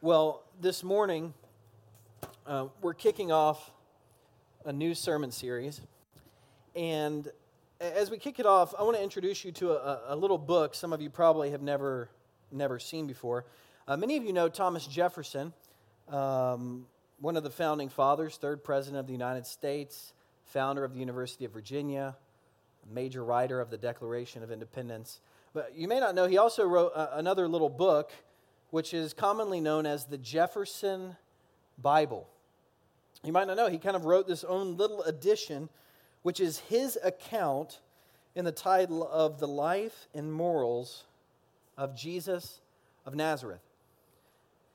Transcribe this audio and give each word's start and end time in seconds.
Well, 0.00 0.44
this 0.60 0.84
morning, 0.84 1.34
uh, 2.46 2.68
we're 2.82 2.94
kicking 2.94 3.32
off 3.32 3.72
a 4.64 4.72
new 4.72 4.94
sermon 4.94 5.32
series. 5.32 5.80
And 6.76 7.26
as 7.80 8.08
we 8.08 8.16
kick 8.16 8.38
it 8.38 8.46
off, 8.46 8.76
I 8.78 8.84
want 8.84 8.96
to 8.96 9.02
introduce 9.02 9.44
you 9.44 9.50
to 9.50 9.72
a, 9.72 10.14
a 10.14 10.16
little 10.16 10.38
book 10.38 10.76
some 10.76 10.92
of 10.92 11.02
you 11.02 11.10
probably 11.10 11.50
have 11.50 11.62
never, 11.62 12.10
never 12.52 12.78
seen 12.78 13.08
before. 13.08 13.46
Uh, 13.88 13.96
many 13.96 14.16
of 14.16 14.22
you 14.22 14.32
know 14.32 14.48
Thomas 14.48 14.86
Jefferson, 14.86 15.52
um, 16.06 16.86
one 17.18 17.36
of 17.36 17.42
the 17.42 17.50
founding 17.50 17.88
fathers, 17.88 18.36
third 18.36 18.62
president 18.62 19.00
of 19.00 19.08
the 19.08 19.12
United 19.12 19.46
States, 19.46 20.12
founder 20.44 20.84
of 20.84 20.92
the 20.92 21.00
University 21.00 21.44
of 21.44 21.52
Virginia, 21.52 22.16
major 22.88 23.24
writer 23.24 23.60
of 23.60 23.68
the 23.68 23.78
Declaration 23.78 24.44
of 24.44 24.52
Independence. 24.52 25.18
But 25.52 25.72
you 25.74 25.88
may 25.88 25.98
not 25.98 26.14
know, 26.14 26.28
he 26.28 26.38
also 26.38 26.64
wrote 26.68 26.92
uh, 26.94 27.08
another 27.14 27.48
little 27.48 27.68
book 27.68 28.12
which 28.70 28.92
is 28.92 29.14
commonly 29.14 29.60
known 29.60 29.86
as 29.86 30.06
the 30.06 30.18
Jefferson 30.18 31.16
Bible. 31.78 32.28
You 33.24 33.32
might 33.32 33.46
not 33.46 33.56
know, 33.56 33.68
he 33.68 33.78
kind 33.78 33.96
of 33.96 34.04
wrote 34.04 34.26
this 34.26 34.44
own 34.44 34.76
little 34.76 35.02
edition, 35.02 35.68
which 36.22 36.40
is 36.40 36.58
his 36.58 36.98
account 37.02 37.80
in 38.34 38.44
the 38.44 38.52
title 38.52 39.08
of 39.08 39.40
The 39.40 39.48
Life 39.48 40.06
and 40.14 40.32
Morals 40.32 41.04
of 41.76 41.96
Jesus 41.96 42.60
of 43.04 43.14
Nazareth. 43.14 43.62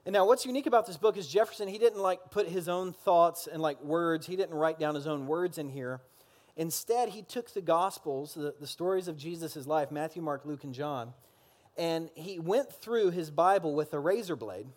And 0.05 0.11
now, 0.11 0.25
what's 0.25 0.45
unique 0.45 0.65
about 0.65 0.85
this 0.85 0.97
book 0.97 1.15
is 1.15 1.27
Jefferson, 1.27 1.69
he 1.69 1.77
didn't 1.77 2.01
like 2.01 2.29
put 2.29 2.49
his 2.49 2.67
own 2.67 2.91
thoughts 2.91 3.47
and 3.47 3.61
like 3.61 3.81
words, 3.81 4.27
he 4.27 4.35
didn't 4.35 4.55
write 4.55 4.79
down 4.79 4.95
his 4.95 5.07
own 5.07 5.27
words 5.27 5.57
in 5.57 5.69
here. 5.69 6.01
Instead, 6.57 7.09
he 7.09 7.21
took 7.21 7.53
the 7.53 7.61
Gospels, 7.61 8.33
the, 8.33 8.53
the 8.59 8.67
stories 8.67 9.07
of 9.07 9.17
Jesus' 9.17 9.65
life 9.65 9.91
Matthew, 9.91 10.21
Mark, 10.21 10.45
Luke, 10.45 10.65
and 10.65 10.73
John 10.73 11.13
and 11.77 12.09
he 12.15 12.39
went 12.39 12.71
through 12.71 13.11
his 13.11 13.31
Bible 13.31 13.73
with 13.73 13.93
a 13.93 13.99
razor 13.99 14.35
blade 14.35 14.67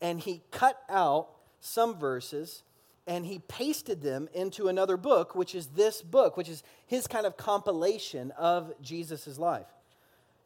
and 0.00 0.20
he 0.20 0.42
cut 0.50 0.80
out 0.88 1.28
some 1.60 1.98
verses 1.98 2.62
and 3.06 3.26
he 3.26 3.38
pasted 3.38 4.02
them 4.02 4.28
into 4.32 4.68
another 4.68 4.96
book, 4.96 5.34
which 5.34 5.54
is 5.54 5.68
this 5.68 6.02
book, 6.02 6.36
which 6.36 6.48
is 6.48 6.62
his 6.86 7.06
kind 7.06 7.26
of 7.26 7.36
compilation 7.36 8.30
of 8.32 8.72
Jesus' 8.80 9.38
life. 9.38 9.66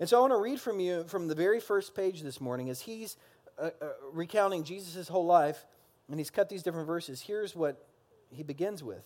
And 0.01 0.09
so 0.09 0.19
I 0.19 0.21
want 0.21 0.33
to 0.33 0.39
read 0.39 0.61
from 0.61 0.81
you 0.81 1.05
from 1.05 1.29
the 1.29 1.35
very 1.35 1.61
first 1.61 1.95
page 1.95 2.23
this 2.23 2.41
morning 2.41 2.71
as 2.71 2.81
he's 2.81 3.17
uh, 3.59 3.71
uh, 3.81 3.87
recounting 4.13 4.65
Jesus' 4.65 5.09
whole 5.09 5.27
life 5.27 5.67
and 6.09 6.19
he's 6.19 6.31
cut 6.31 6.49
these 6.49 6.63
different 6.63 6.87
verses. 6.87 7.21
Here's 7.21 7.55
what 7.55 7.85
he 8.31 8.43
begins 8.43 8.83
with. 8.83 9.05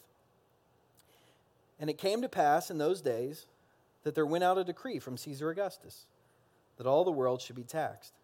And 1.80 1.90
it 1.90 1.98
came 1.98 2.22
to 2.22 2.28
pass 2.28 2.70
in 2.70 2.78
those 2.78 3.00
days 3.00 3.46
that 4.04 4.14
there 4.14 4.26
went 4.26 4.44
out 4.44 4.58
a 4.58 4.64
decree 4.64 4.98
from 4.98 5.16
Caesar 5.16 5.50
Augustus 5.50 6.06
that 6.76 6.86
all 6.86 7.04
the 7.04 7.10
world 7.10 7.40
should 7.40 7.56
be 7.56 7.64
taxed. 7.64 8.14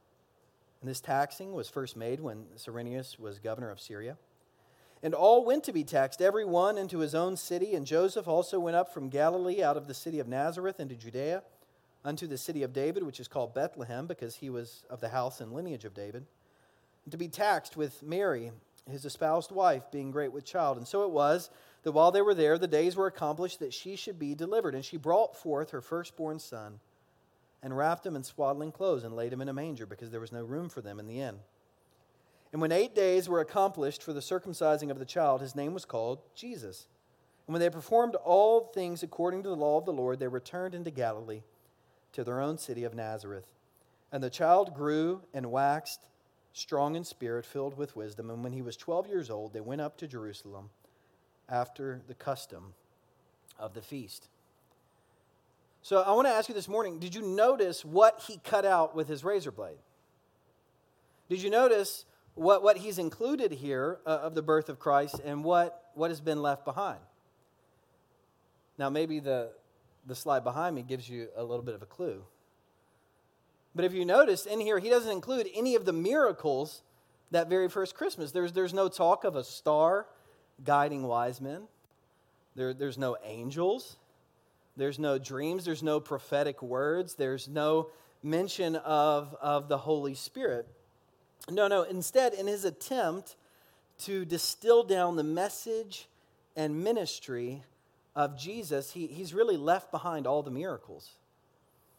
And 0.80 0.88
this 0.88 1.00
taxing 1.00 1.52
was 1.52 1.68
first 1.68 1.96
made 1.96 2.20
when 2.20 2.44
Cyrenius 2.56 3.18
was 3.18 3.38
governor 3.38 3.70
of 3.70 3.80
Syria. 3.80 4.16
And 5.02 5.14
all 5.14 5.44
went 5.44 5.64
to 5.64 5.72
be 5.72 5.84
taxed, 5.84 6.20
every 6.20 6.44
one 6.44 6.78
into 6.78 6.98
his 6.98 7.14
own 7.14 7.36
city. 7.36 7.74
And 7.74 7.86
Joseph 7.86 8.26
also 8.26 8.58
went 8.58 8.76
up 8.76 8.92
from 8.92 9.08
Galilee 9.08 9.62
out 9.62 9.76
of 9.76 9.86
the 9.86 9.94
city 9.94 10.18
of 10.18 10.28
Nazareth 10.28 10.80
into 10.80 10.94
Judea 10.94 11.42
unto 12.04 12.26
the 12.26 12.38
city 12.38 12.62
of 12.62 12.72
David, 12.72 13.02
which 13.02 13.20
is 13.20 13.28
called 13.28 13.54
Bethlehem, 13.54 14.06
because 14.06 14.36
he 14.36 14.50
was 14.50 14.84
of 14.88 15.00
the 15.00 15.08
house 15.08 15.40
and 15.40 15.52
lineage 15.52 15.84
of 15.84 15.94
David, 15.94 16.24
to 17.10 17.16
be 17.16 17.28
taxed 17.28 17.76
with 17.76 18.02
Mary, 18.02 18.52
his 18.90 19.04
espoused 19.04 19.50
wife, 19.50 19.90
being 19.90 20.10
great 20.10 20.32
with 20.32 20.44
child. 20.44 20.76
And 20.76 20.86
so 20.86 21.02
it 21.02 21.10
was 21.10 21.50
that 21.82 21.92
while 21.92 22.10
they 22.10 22.22
were 22.22 22.34
there, 22.34 22.58
the 22.58 22.66
days 22.66 22.96
were 22.96 23.06
accomplished 23.06 23.60
that 23.60 23.72
she 23.72 23.96
should 23.96 24.18
be 24.18 24.34
delivered. 24.34 24.74
And 24.74 24.84
she 24.84 24.96
brought 24.96 25.36
forth 25.36 25.70
her 25.70 25.80
firstborn 25.80 26.38
son 26.38 26.80
and 27.62 27.76
wrapped 27.76 28.06
him 28.06 28.16
in 28.16 28.22
swaddling 28.22 28.72
clothes 28.72 29.04
and 29.04 29.14
laid 29.14 29.32
him 29.32 29.40
in 29.40 29.48
a 29.48 29.52
manger 29.52 29.86
because 29.86 30.10
there 30.10 30.20
was 30.20 30.32
no 30.32 30.42
room 30.42 30.68
for 30.68 30.80
them 30.80 31.00
in 31.00 31.06
the 31.06 31.20
inn. 31.20 31.38
And 32.52 32.62
when 32.62 32.72
eight 32.72 32.94
days 32.94 33.28
were 33.28 33.40
accomplished 33.40 34.02
for 34.02 34.12
the 34.12 34.20
circumcising 34.20 34.90
of 34.90 34.98
the 34.98 35.04
child, 35.04 35.40
his 35.40 35.56
name 35.56 35.74
was 35.74 35.84
called 35.84 36.20
Jesus. 36.34 36.86
And 37.46 37.52
when 37.52 37.60
they 37.60 37.70
performed 37.70 38.14
all 38.14 38.60
things 38.60 39.02
according 39.02 39.42
to 39.42 39.48
the 39.48 39.56
law 39.56 39.78
of 39.78 39.84
the 39.84 39.92
Lord, 39.92 40.18
they 40.18 40.28
returned 40.28 40.74
into 40.74 40.90
Galilee 40.90 41.42
to 42.12 42.24
their 42.24 42.40
own 42.40 42.58
city 42.58 42.84
of 42.84 42.94
Nazareth. 42.94 43.46
And 44.10 44.22
the 44.22 44.30
child 44.30 44.74
grew 44.74 45.22
and 45.34 45.50
waxed 45.50 46.08
strong 46.52 46.96
in 46.96 47.04
spirit, 47.04 47.44
filled 47.44 47.76
with 47.76 47.96
wisdom. 47.96 48.30
And 48.30 48.42
when 48.42 48.52
he 48.52 48.62
was 48.62 48.76
12 48.76 49.06
years 49.08 49.30
old, 49.30 49.52
they 49.52 49.60
went 49.60 49.80
up 49.80 49.96
to 49.98 50.08
Jerusalem 50.08 50.70
after 51.48 52.00
the 52.06 52.14
custom 52.14 52.74
of 53.58 53.74
the 53.74 53.82
feast. 53.82 54.28
So 55.88 56.02
I 56.02 56.12
want 56.12 56.28
to 56.28 56.32
ask 56.34 56.50
you 56.50 56.54
this 56.54 56.68
morning 56.68 56.98
did 56.98 57.14
you 57.14 57.22
notice 57.22 57.82
what 57.82 58.22
he 58.26 58.38
cut 58.44 58.66
out 58.66 58.94
with 58.94 59.08
his 59.08 59.24
razor 59.24 59.50
blade? 59.50 59.78
Did 61.30 61.40
you 61.40 61.48
notice 61.48 62.04
what, 62.34 62.62
what 62.62 62.76
he's 62.76 62.98
included 62.98 63.52
here 63.52 63.98
uh, 64.04 64.18
of 64.18 64.34
the 64.34 64.42
birth 64.42 64.68
of 64.68 64.78
Christ 64.78 65.18
and 65.24 65.42
what, 65.42 65.90
what 65.94 66.10
has 66.10 66.20
been 66.20 66.42
left 66.42 66.66
behind? 66.66 66.98
Now, 68.76 68.90
maybe 68.90 69.18
the, 69.18 69.52
the 70.06 70.14
slide 70.14 70.44
behind 70.44 70.76
me 70.76 70.82
gives 70.82 71.08
you 71.08 71.28
a 71.34 71.42
little 71.42 71.64
bit 71.64 71.74
of 71.74 71.80
a 71.80 71.86
clue. 71.86 72.22
But 73.74 73.86
if 73.86 73.94
you 73.94 74.04
notice 74.04 74.44
in 74.44 74.60
here, 74.60 74.78
he 74.80 74.90
doesn't 74.90 75.10
include 75.10 75.48
any 75.54 75.74
of 75.74 75.86
the 75.86 75.94
miracles 75.94 76.82
that 77.30 77.48
very 77.48 77.70
first 77.70 77.94
Christmas. 77.94 78.30
There's, 78.30 78.52
there's 78.52 78.74
no 78.74 78.90
talk 78.90 79.24
of 79.24 79.36
a 79.36 79.42
star 79.42 80.04
guiding 80.62 81.04
wise 81.04 81.40
men, 81.40 81.62
there, 82.56 82.74
there's 82.74 82.98
no 82.98 83.16
angels. 83.24 83.96
There's 84.78 84.98
no 84.98 85.18
dreams, 85.18 85.64
there's 85.64 85.82
no 85.82 85.98
prophetic 85.98 86.62
words, 86.62 87.14
there's 87.14 87.48
no 87.48 87.88
mention 88.22 88.76
of, 88.76 89.36
of 89.40 89.68
the 89.68 89.78
Holy 89.78 90.14
Spirit. 90.14 90.68
No, 91.50 91.66
no, 91.66 91.82
instead, 91.82 92.32
in 92.32 92.46
his 92.46 92.64
attempt 92.64 93.36
to 94.00 94.24
distill 94.24 94.84
down 94.84 95.16
the 95.16 95.24
message 95.24 96.08
and 96.56 96.82
ministry 96.82 97.62
of 98.14 98.38
Jesus, 98.38 98.92
he, 98.92 99.08
he's 99.08 99.34
really 99.34 99.56
left 99.56 99.90
behind 99.90 100.26
all 100.26 100.42
the 100.42 100.50
miracles. 100.50 101.10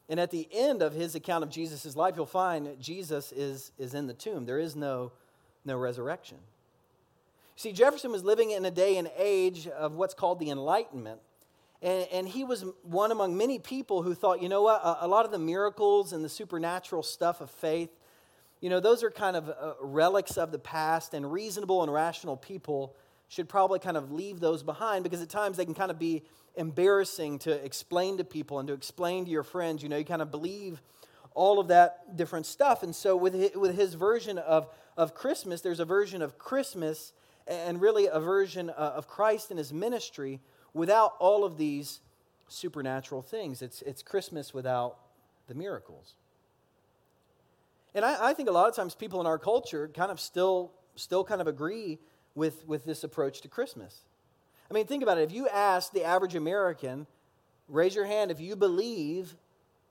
And 0.07 0.19
at 0.19 0.31
the 0.31 0.47
end 0.51 0.81
of 0.81 0.93
his 0.93 1.15
account 1.15 1.43
of 1.43 1.49
Jesus' 1.49 1.95
life, 1.95 2.15
you'll 2.15 2.25
find 2.25 2.79
Jesus 2.79 3.31
is, 3.31 3.71
is 3.77 3.93
in 3.93 4.07
the 4.07 4.13
tomb. 4.13 4.45
There 4.45 4.57
is 4.57 4.75
no, 4.75 5.11
no 5.65 5.77
resurrection. 5.77 6.37
See, 7.55 7.73
Jefferson 7.73 8.11
was 8.11 8.23
living 8.23 8.51
in 8.51 8.63
a 8.63 8.71
day 8.71 8.97
and 8.97 9.11
age 9.17 9.67
of 9.67 9.95
what's 9.95 10.13
called 10.13 10.39
the 10.39 10.49
Enlightenment. 10.49 11.19
And, 11.81 12.07
and, 12.11 12.27
he 12.27 12.43
was 12.43 12.65
one 12.83 13.11
among 13.11 13.37
many 13.37 13.57
people 13.57 14.01
who 14.01 14.13
thought, 14.13 14.41
you 14.41 14.49
know 14.49 14.63
what, 14.63 14.81
a, 14.83 15.05
a, 15.05 15.07
lot 15.07 15.23
of 15.23 15.31
the 15.31 15.39
miracles 15.39 16.11
and 16.11 16.25
the 16.25 16.29
supernatural 16.29 17.03
stuff 17.03 17.39
of 17.39 17.49
faith, 17.49 17.89
you 18.59 18.69
know, 18.69 18.81
those 18.81 19.01
are 19.01 19.09
kind 19.09 19.37
of 19.37 19.47
uh, 19.49 19.73
relics 19.79 20.37
of 20.37 20.51
the 20.51 20.59
past, 20.59 21.13
and 21.13 21.31
reasonable 21.31 21.81
and 21.81 21.93
rational 21.93 22.35
people 22.35 22.95
should 23.29 23.47
probably 23.47 23.79
kind 23.79 23.95
of 23.95 24.11
leave 24.11 24.41
those 24.41 24.63
behind 24.63 25.03
because 25.03 25.21
at 25.21 25.29
times 25.29 25.55
they 25.55 25.63
can 25.63 25.73
kind 25.73 25.91
of 25.91 25.97
be 25.97 26.23
embarrassing 26.55 27.39
to 27.39 27.51
explain 27.63 28.17
to 28.17 28.23
people 28.25 28.59
and 28.59 28.67
to 28.67 28.73
explain 28.73 29.23
to 29.23 29.31
your 29.31 29.43
friends. 29.43 29.81
You 29.81 29.87
know, 29.87 29.97
you 29.97 30.03
kind 30.03 30.21
of 30.21 30.31
believe 30.31 30.81
all 31.33 31.59
of 31.59 31.69
that 31.69 32.17
different 32.17 32.45
stuff. 32.45 32.83
And 32.83 32.93
so, 32.93 33.15
with 33.15 33.33
his, 33.33 33.55
with 33.55 33.77
his 33.77 33.93
version 33.93 34.37
of, 34.39 34.67
of 34.97 35.13
Christmas, 35.13 35.61
there's 35.61 35.79
a 35.79 35.85
version 35.85 36.21
of 36.21 36.37
Christmas 36.37 37.13
and 37.47 37.79
really 37.79 38.07
a 38.07 38.19
version 38.19 38.69
uh, 38.69 38.73
of 38.73 39.07
Christ 39.07 39.49
and 39.51 39.57
his 39.57 39.71
ministry 39.71 40.41
without 40.73 41.13
all 41.19 41.43
of 41.43 41.57
these 41.57 41.99
supernatural 42.47 43.21
things. 43.21 43.61
It's, 43.61 43.81
it's 43.83 44.01
Christmas 44.01 44.53
without 44.53 44.97
the 45.47 45.55
miracles. 45.55 46.15
And 47.95 48.05
I, 48.05 48.29
I, 48.29 48.33
think 48.33 48.49
a 48.49 48.51
lot 48.51 48.69
of 48.69 48.75
times 48.75 48.95
people 48.95 49.19
in 49.19 49.25
our 49.25 49.39
culture 49.39 49.89
kind 49.93 50.11
of 50.11 50.19
still, 50.19 50.71
still 50.95 51.23
kind 51.23 51.41
of 51.41 51.47
agree 51.47 51.99
with, 52.35 52.67
with 52.67 52.85
this 52.85 53.03
approach 53.03 53.41
to 53.41 53.47
Christmas. 53.47 54.01
I 54.69 54.73
mean, 54.73 54.85
think 54.85 55.01
about 55.01 55.17
it. 55.17 55.23
If 55.23 55.31
you 55.31 55.47
ask 55.47 55.91
the 55.91 56.03
average 56.03 56.35
American, 56.35 57.07
raise 57.67 57.95
your 57.95 58.05
hand 58.05 58.29
if 58.29 58.39
you 58.39 58.55
believe 58.55 59.35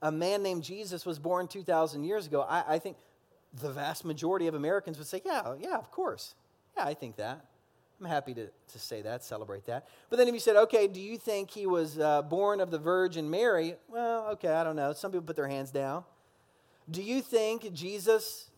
a 0.01 0.11
man 0.11 0.41
named 0.41 0.63
Jesus 0.63 1.05
was 1.05 1.19
born 1.19 1.47
2,000 1.47 2.03
years 2.05 2.25
ago, 2.25 2.41
I, 2.41 2.75
I 2.75 2.79
think 2.79 2.97
the 3.53 3.71
vast 3.71 4.05
majority 4.05 4.47
of 4.47 4.55
Americans 4.55 4.97
would 4.97 5.07
say, 5.07 5.21
yeah, 5.25 5.55
yeah, 5.59 5.75
of 5.75 5.91
course. 5.91 6.35
Yeah, 6.77 6.85
I 6.85 6.93
think 6.93 7.17
that. 7.17 7.45
I'm 7.99 8.07
happy 8.07 8.33
to, 8.35 8.47
to 8.47 8.79
say 8.79 9.01
that, 9.01 9.23
celebrate 9.23 9.65
that. 9.65 9.87
But 10.09 10.17
then 10.17 10.27
if 10.27 10.33
you 10.33 10.39
said, 10.39 10.55
okay, 10.55 10.87
do 10.87 11.01
you 11.01 11.17
think 11.17 11.51
he 11.51 11.65
was 11.65 11.99
uh, 11.99 12.21
born 12.21 12.61
of 12.61 12.71
the 12.71 12.79
Virgin 12.79 13.29
Mary? 13.29 13.75
Well, 13.89 14.27
okay, 14.31 14.49
I 14.49 14.63
don't 14.63 14.77
know. 14.77 14.93
Some 14.93 15.11
people 15.11 15.25
put 15.25 15.35
their 15.35 15.49
hands 15.49 15.71
down. 15.71 16.05
Do 16.89 17.01
you 17.01 17.21
think 17.21 17.73
Jesus 17.73 18.49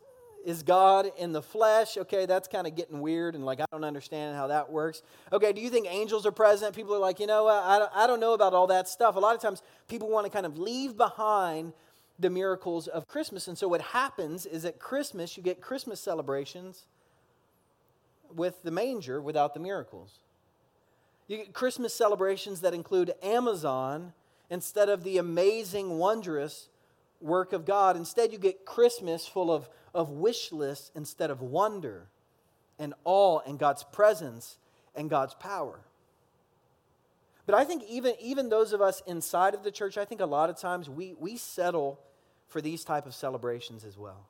is 0.46 0.62
God 0.62 1.12
in 1.18 1.32
the 1.32 1.42
flesh? 1.42 1.98
Okay, 1.98 2.26
that's 2.26 2.48
kind 2.48 2.68
of 2.68 2.76
getting 2.76 3.02
weird 3.02 3.34
and 3.36 3.46
like 3.46 3.60
I 3.60 3.66
don't 3.72 3.84
understand 3.84 4.36
how 4.36 4.48
that 4.48 4.72
works. 4.72 5.02
Okay, 5.34 5.54
do 5.54 5.62
you 5.62 5.70
think 5.70 5.88
angels 5.90 6.26
are 6.26 6.32
present? 6.32 6.76
People 6.76 6.94
are 6.96 7.00
like, 7.00 7.20
you 7.20 7.28
know, 7.28 7.48
I 7.48 7.88
I 7.94 8.08
don't 8.08 8.20
know 8.20 8.34
about 8.34 8.54
all 8.54 8.68
that 8.68 8.88
stuff. 8.88 9.16
A 9.16 9.20
lot 9.20 9.36
of 9.36 9.42
times 9.42 9.64
people 9.88 10.10
want 10.10 10.26
to 10.26 10.32
kind 10.32 10.46
of 10.46 10.58
leave 10.58 10.96
behind 10.96 11.74
the 12.20 12.30
miracles 12.30 12.88
of 12.88 13.08
Christmas. 13.08 13.48
And 13.48 13.58
so 13.58 13.68
what 13.68 13.82
happens 13.82 14.46
is 14.46 14.66
at 14.66 14.80
Christmas, 14.80 15.36
you 15.36 15.44
get 15.44 15.62
Christmas 15.62 16.00
celebrations 16.00 16.86
with 18.36 18.64
the 18.64 18.72
manger 18.72 19.22
without 19.22 19.54
the 19.54 19.60
miracles. 19.60 20.20
You 21.28 21.38
get 21.38 21.54
Christmas 21.54 21.94
celebrations 21.94 22.62
that 22.62 22.74
include 22.74 23.14
Amazon 23.24 24.14
instead 24.50 24.90
of 24.90 25.04
the 25.04 25.18
amazing, 25.18 25.98
wondrous 25.98 26.68
work 27.22 27.54
of 27.54 27.66
God. 27.66 27.96
Instead, 27.96 28.34
you 28.34 28.38
get 28.38 28.66
Christmas 28.66 29.26
full 29.26 29.52
of, 29.52 29.70
of 29.94 30.10
wish 30.10 30.52
lists 30.52 30.92
instead 30.96 31.32
of 31.32 31.42
wonder 31.42 32.08
and 32.78 32.94
awe 33.06 33.40
and 33.46 33.58
God's 33.60 33.84
presence 33.84 34.58
and 34.96 35.10
God's 35.10 35.34
power. 35.36 35.80
But 37.46 37.56
I 37.56 37.64
think 37.64 37.84
even, 37.90 38.14
even 38.20 38.50
those 38.50 38.74
of 38.74 38.82
us 38.82 39.02
inside 39.08 39.54
of 39.54 39.64
the 39.64 39.72
church, 39.72 39.98
I 39.98 40.06
think 40.06 40.22
a 40.22 40.26
lot 40.26 40.50
of 40.50 40.58
times 40.58 40.90
we, 40.90 41.14
we 41.20 41.38
settle 41.38 42.00
for 42.48 42.62
these 42.62 42.84
type 42.84 43.06
of 43.06 43.16
celebrations 43.16 43.86
as 43.86 43.98
well. 43.98 44.28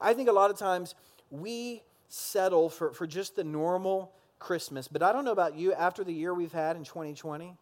I 0.00 0.14
think 0.14 0.28
a 0.28 0.32
lot 0.32 0.50
of 0.50 0.58
times 0.58 0.94
we 1.30 1.82
settle 2.12 2.68
for, 2.68 2.92
for 2.92 3.06
just 3.06 3.36
the 3.36 3.44
normal 3.44 4.12
Christmas. 4.38 4.86
But 4.86 5.02
I 5.02 5.12
don't 5.12 5.24
know 5.24 5.32
about 5.32 5.56
you, 5.56 5.72
after 5.72 6.04
the 6.04 6.12
year 6.12 6.34
we've 6.34 6.52
had 6.52 6.76
in 6.76 6.84
2020, 6.84 7.56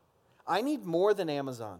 I 0.45 0.61
need 0.61 0.85
more 0.85 1.15
than 1.15 1.31
Amazon. 1.31 1.79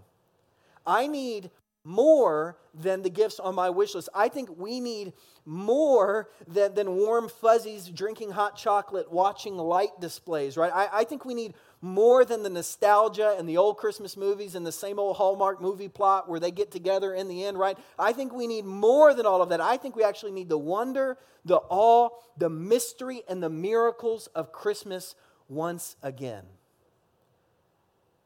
I 0.87 1.09
need 1.09 1.51
more 1.83 2.57
than 2.73 3.03
the 3.03 3.11
gifts 3.11 3.41
on 3.41 3.57
my 3.57 3.71
wish 3.71 3.97
list. 3.97 4.09
I 4.15 4.29
think 4.29 4.57
we 4.57 4.79
need 4.79 5.15
more 5.45 6.29
than, 6.47 6.75
than 6.75 6.95
warm 6.95 7.29
fuzzies, 7.29 7.89
drinking 7.89 8.31
hot 8.31 8.57
chocolate, 8.57 9.11
watching 9.11 9.57
light 9.57 9.99
displays, 10.01 10.57
right? 10.57 10.73
I, 10.73 11.01
I 11.01 11.05
think 11.05 11.25
we 11.25 11.35
need 11.35 11.55
more 11.83 12.25
than 12.25 12.43
the 12.43 12.51
nostalgia 12.51 13.35
and 13.39 13.49
the 13.49 13.57
old 13.57 13.79
Christmas 13.79 14.17
movies 14.17 14.55
and 14.55 14.67
the 14.67 14.73
same 14.73 14.99
old 14.99 15.17
Hallmark 15.17 15.61
movie 15.61 15.89
plot 15.89 16.29
where 16.29 16.41
they 16.41 16.51
get 16.51 16.71
together 16.71 17.15
in 17.15 17.29
the 17.29 17.45
end, 17.45 17.59
right? 17.59 17.79
I 17.99 18.13
think 18.13 18.33
we 18.33 18.47
need 18.47 18.65
more 18.65 19.15
than 19.15 19.25
all 19.25 19.41
of 19.41 19.49
that. 19.49 19.61
I 19.61 19.77
think 19.77 19.97
we 19.97 20.05
actually 20.05 20.33
need 20.33 20.49
the 20.49 20.59
wonder, 20.59 21.17
the 21.45 21.61
awe, 21.69 22.11
the 22.37 22.51
mystery, 22.51 23.23
and 23.29 23.43
the 23.43 23.49
miracles 23.49 24.27
of 24.29 24.53
Christmas 24.53 25.15
once 25.49 25.97
again. 26.03 26.45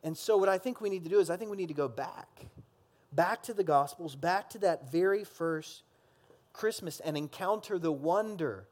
And 0.03 0.19
so, 0.19 0.37
what 0.37 0.49
I 0.49 0.59
think 0.59 0.81
we 0.81 0.91
need 0.91 1.05
to 1.05 1.09
do 1.09 1.21
is, 1.21 1.31
I 1.31 1.37
think 1.37 1.51
we 1.51 1.57
need 1.57 1.69
to 1.69 1.75
go 1.75 1.89
back 1.89 2.47
back 3.15 3.43
to 3.45 3.55
the 3.55 3.65
Gospels, 3.65 4.17
back 4.17 4.51
to 4.51 4.59
that 4.59 4.91
very 4.91 5.25
first 5.25 5.83
Christmas, 6.53 7.01
and 7.01 7.17
encounter 7.17 7.79
the 7.79 7.93
wonder, 7.93 8.67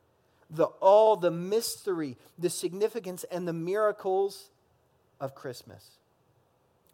the 0.51 0.65
all 0.81 1.17
the 1.17 1.31
mystery, 1.31 2.17
the 2.39 2.51
significance, 2.51 3.25
and 3.31 3.47
the 3.47 3.53
miracles 3.53 4.51
of 5.23 5.35
Christmas. 5.35 5.89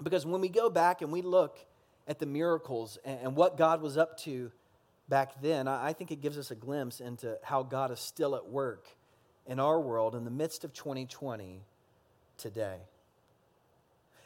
Because 0.01 0.25
when 0.25 0.41
we 0.41 0.49
go 0.49 0.71
back 0.71 1.03
and 1.03 1.11
we 1.11 1.23
look 1.23 1.59
at 2.07 2.21
the 2.21 2.27
miracles 2.27 2.99
and, 3.05 3.35
what 3.35 3.57
God 3.57 3.83
was 3.83 3.97
up 3.97 4.19
to 4.19 4.53
back 5.09 5.41
then, 5.43 5.67
I, 5.67 5.89
I 5.89 5.93
think 5.95 6.13
it 6.13 6.21
gives 6.21 6.39
us 6.39 6.51
a 6.51 6.55
glimpse 6.55 7.01
into 7.01 7.39
how 7.43 7.65
God 7.65 7.91
is 7.91 7.99
still 7.99 8.37
at 8.37 8.47
work 8.47 8.87
in 9.47 9.59
our 9.59 9.81
world 9.81 10.15
in 10.15 10.25
the 10.25 10.31
midst 10.31 10.63
of 10.63 10.73
2020 10.73 11.63
today. 12.37 12.77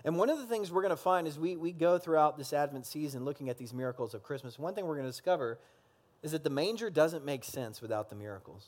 And 0.04 0.18
one 0.18 0.28
of 0.28 0.38
the 0.38 0.46
things 0.46 0.72
we're 0.72 0.82
going 0.82 0.90
to 0.90 0.96
find 0.96 1.28
as 1.28 1.38
we, 1.38 1.56
we 1.56 1.70
go 1.70 1.96
throughout 1.96 2.36
this 2.36 2.52
Advent 2.52 2.86
season 2.86 3.24
looking 3.24 3.48
at 3.48 3.56
these 3.56 3.72
miracles 3.72 4.14
of 4.14 4.24
Christmas, 4.24 4.58
one 4.58 4.74
thing 4.74 4.84
we're 4.84 4.96
going 4.96 5.06
to 5.06 5.12
discover 5.12 5.60
is 6.24 6.32
that 6.32 6.42
the 6.42 6.50
manger 6.50 6.90
doesn't 6.90 7.24
make 7.24 7.44
sense 7.44 7.80
without 7.80 8.10
the 8.10 8.16
miracles. 8.16 8.66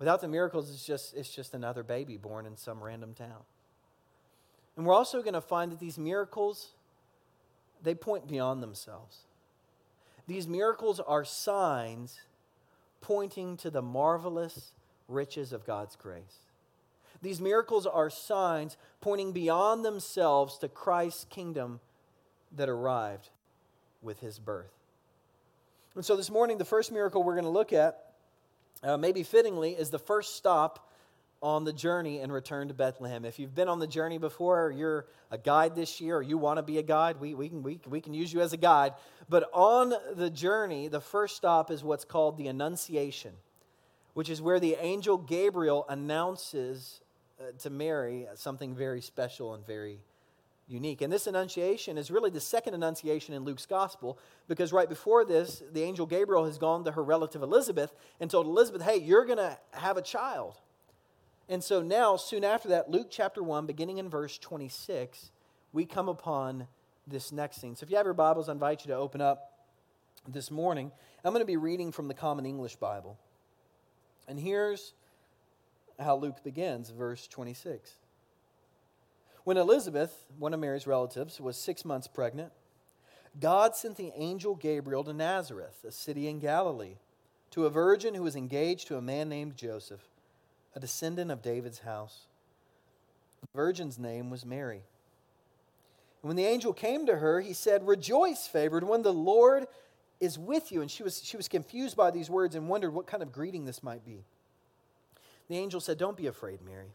Without 0.00 0.20
the 0.20 0.26
miracles, 0.26 0.68
it's 0.68 0.84
just, 0.84 1.14
it's 1.14 1.32
just 1.32 1.54
another 1.54 1.84
baby 1.84 2.16
born 2.16 2.44
in 2.44 2.56
some 2.56 2.82
random 2.82 3.14
town. 3.14 3.42
And 4.76 4.86
we're 4.86 4.94
also 4.94 5.20
going 5.20 5.34
to 5.34 5.40
find 5.40 5.70
that 5.72 5.80
these 5.80 5.98
miracles, 5.98 6.68
they 7.82 7.94
point 7.94 8.26
beyond 8.26 8.62
themselves. 8.62 9.18
These 10.26 10.48
miracles 10.48 11.00
are 11.00 11.24
signs 11.24 12.20
pointing 13.00 13.56
to 13.58 13.70
the 13.70 13.82
marvelous 13.82 14.72
riches 15.08 15.52
of 15.52 15.66
God's 15.66 15.96
grace. 15.96 16.38
These 17.20 17.40
miracles 17.40 17.86
are 17.86 18.10
signs 18.10 18.76
pointing 19.00 19.32
beyond 19.32 19.84
themselves 19.84 20.58
to 20.58 20.68
Christ's 20.68 21.24
kingdom 21.26 21.80
that 22.56 22.68
arrived 22.68 23.30
with 24.02 24.20
his 24.20 24.38
birth. 24.38 24.72
And 25.94 26.04
so 26.04 26.16
this 26.16 26.30
morning, 26.30 26.58
the 26.58 26.64
first 26.64 26.90
miracle 26.90 27.22
we're 27.22 27.34
going 27.34 27.44
to 27.44 27.50
look 27.50 27.72
at, 27.72 28.12
uh, 28.82 28.96
maybe 28.96 29.22
fittingly, 29.22 29.72
is 29.72 29.90
the 29.90 29.98
first 29.98 30.36
stop 30.36 30.88
on 31.42 31.64
the 31.64 31.72
journey 31.72 32.20
and 32.20 32.32
return 32.32 32.68
to 32.68 32.74
Bethlehem. 32.74 33.24
If 33.24 33.38
you've 33.38 33.54
been 33.54 33.68
on 33.68 33.80
the 33.80 33.86
journey 33.86 34.18
before, 34.18 34.66
or 34.66 34.70
you're 34.70 35.06
a 35.30 35.38
guide 35.38 35.74
this 35.74 36.00
year, 36.00 36.18
or 36.18 36.22
you 36.22 36.38
want 36.38 36.58
to 36.58 36.62
be 36.62 36.78
a 36.78 36.82
guide, 36.82 37.20
we, 37.20 37.34
we, 37.34 37.48
can, 37.48 37.62
we, 37.62 37.80
we 37.88 38.00
can 38.00 38.14
use 38.14 38.32
you 38.32 38.40
as 38.40 38.52
a 38.52 38.56
guide. 38.56 38.92
But 39.28 39.50
on 39.52 39.92
the 40.14 40.30
journey, 40.30 40.86
the 40.88 41.00
first 41.00 41.36
stop 41.36 41.70
is 41.70 41.82
what's 41.82 42.04
called 42.04 42.38
the 42.38 42.46
Annunciation, 42.46 43.32
which 44.14 44.30
is 44.30 44.40
where 44.40 44.60
the 44.60 44.76
angel 44.80 45.18
Gabriel 45.18 45.84
announces 45.88 47.00
uh, 47.40 47.44
to 47.58 47.70
Mary 47.70 48.28
something 48.36 48.74
very 48.74 49.00
special 49.00 49.54
and 49.54 49.66
very 49.66 49.98
unique. 50.68 51.02
And 51.02 51.12
this 51.12 51.26
annunciation 51.26 51.98
is 51.98 52.10
really 52.10 52.30
the 52.30 52.40
second 52.40 52.74
annunciation 52.74 53.34
in 53.34 53.44
Luke's 53.44 53.66
gospel 53.66 54.16
because 54.46 54.72
right 54.72 54.88
before 54.88 55.24
this, 55.24 55.62
the 55.72 55.82
angel 55.82 56.06
Gabriel 56.06 56.44
has 56.44 56.56
gone 56.56 56.84
to 56.84 56.92
her 56.92 57.02
relative 57.02 57.42
Elizabeth 57.42 57.92
and 58.20 58.30
told 58.30 58.46
Elizabeth, 58.46 58.82
hey, 58.82 58.96
you're 58.96 59.24
going 59.24 59.38
to 59.38 59.58
have 59.72 59.96
a 59.96 60.02
child. 60.02 60.54
And 61.48 61.62
so 61.62 61.82
now, 61.82 62.16
soon 62.16 62.44
after 62.44 62.68
that, 62.68 62.90
Luke 62.90 63.08
chapter 63.10 63.42
1, 63.42 63.66
beginning 63.66 63.98
in 63.98 64.08
verse 64.08 64.38
26, 64.38 65.30
we 65.72 65.84
come 65.84 66.08
upon 66.08 66.68
this 67.06 67.32
next 67.32 67.60
scene. 67.60 67.76
So 67.76 67.84
if 67.84 67.90
you 67.90 67.96
have 67.96 68.06
your 68.06 68.14
Bibles, 68.14 68.48
I 68.48 68.52
invite 68.52 68.84
you 68.84 68.92
to 68.92 68.96
open 68.96 69.20
up 69.20 69.50
this 70.28 70.50
morning. 70.50 70.92
I'm 71.24 71.32
going 71.32 71.42
to 71.42 71.46
be 71.46 71.56
reading 71.56 71.92
from 71.92 72.08
the 72.08 72.14
Common 72.14 72.46
English 72.46 72.76
Bible. 72.76 73.18
And 74.28 74.38
here's 74.38 74.94
how 75.98 76.16
Luke 76.16 76.42
begins, 76.44 76.90
verse 76.90 77.26
26. 77.26 77.92
When 79.44 79.56
Elizabeth, 79.56 80.26
one 80.38 80.54
of 80.54 80.60
Mary's 80.60 80.86
relatives, 80.86 81.40
was 81.40 81.56
six 81.56 81.84
months 81.84 82.06
pregnant, 82.06 82.52
God 83.40 83.74
sent 83.74 83.96
the 83.96 84.12
angel 84.14 84.54
Gabriel 84.54 85.02
to 85.04 85.12
Nazareth, 85.12 85.84
a 85.86 85.90
city 85.90 86.28
in 86.28 86.38
Galilee, 86.38 86.98
to 87.50 87.66
a 87.66 87.70
virgin 87.70 88.14
who 88.14 88.22
was 88.22 88.36
engaged 88.36 88.86
to 88.88 88.96
a 88.96 89.02
man 89.02 89.28
named 89.28 89.56
Joseph, 89.56 90.02
a 90.74 90.80
descendant 90.80 91.30
of 91.30 91.42
David's 91.42 91.80
house. 91.80 92.26
The 93.40 93.48
virgin's 93.54 93.98
name 93.98 94.30
was 94.30 94.46
Mary. 94.46 94.82
And 96.22 96.28
when 96.28 96.36
the 96.36 96.46
angel 96.46 96.72
came 96.72 97.06
to 97.06 97.16
her, 97.16 97.40
he 97.40 97.52
said, 97.52 97.86
Rejoice, 97.86 98.46
favored 98.46 98.84
one, 98.84 99.02
the 99.02 99.12
Lord 99.12 99.66
is 100.20 100.38
with 100.38 100.70
you. 100.70 100.80
And 100.80 100.90
she 100.90 101.02
was, 101.02 101.22
she 101.22 101.36
was 101.36 101.48
confused 101.48 101.96
by 101.96 102.10
these 102.10 102.30
words 102.30 102.54
and 102.54 102.68
wondered 102.68 102.94
what 102.94 103.06
kind 103.06 103.22
of 103.22 103.32
greeting 103.32 103.64
this 103.64 103.82
might 103.82 104.04
be. 104.04 104.24
The 105.48 105.58
angel 105.58 105.80
said, 105.80 105.98
Don't 105.98 106.16
be 106.16 106.28
afraid, 106.28 106.60
Mary. 106.64 106.94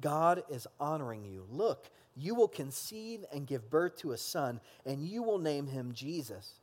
God 0.00 0.42
is 0.50 0.66
honoring 0.78 1.24
you. 1.24 1.46
Look, 1.50 1.88
you 2.16 2.34
will 2.34 2.48
conceive 2.48 3.24
and 3.32 3.46
give 3.46 3.70
birth 3.70 3.96
to 3.98 4.12
a 4.12 4.18
son, 4.18 4.60
and 4.84 5.02
you 5.02 5.22
will 5.22 5.38
name 5.38 5.66
him 5.66 5.92
Jesus. 5.94 6.54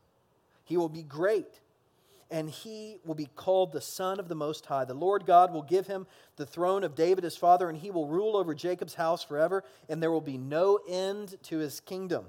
He 0.64 0.78
will 0.78 0.90
be 0.90 1.02
great, 1.02 1.60
and 2.32 2.50
he 2.50 2.98
will 3.04 3.16
be 3.16 3.30
called 3.36 3.72
the 3.72 3.82
Son 3.82 4.20
of 4.20 4.28
the 4.28 4.36
Most 4.36 4.66
High. 4.66 4.86
The 4.86 4.94
Lord 4.94 5.26
God 5.26 5.52
will 5.52 5.64
give 5.64 5.88
him 5.88 6.06
the 6.36 6.46
throne 6.46 6.84
of 6.84 6.96
David 6.96 7.24
his 7.24 7.36
father, 7.36 7.70
and 7.70 7.78
he 7.78 7.90
will 7.90 8.06
rule 8.06 8.38
over 8.38 8.54
Jacob's 8.54 8.94
house 8.94 9.24
forever, 9.24 9.64
and 9.88 10.02
there 10.02 10.12
will 10.12 10.22
be 10.22 10.38
no 10.38 10.80
end 10.88 11.38
to 11.44 11.58
his 11.58 11.80
kingdom. 11.80 12.26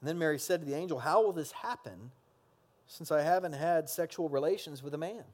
And 0.00 0.08
then 0.08 0.18
Mary 0.18 0.38
said 0.38 0.60
to 0.60 0.66
the 0.66 0.74
angel, 0.76 1.00
How 1.00 1.22
will 1.22 1.32
this 1.32 1.50
happen 1.50 2.12
since 2.86 3.10
I 3.10 3.22
haven't 3.22 3.54
had 3.54 3.88
sexual 3.88 4.28
relations 4.28 4.82
with 4.82 4.94
a 4.94 4.98
man? 4.98 5.24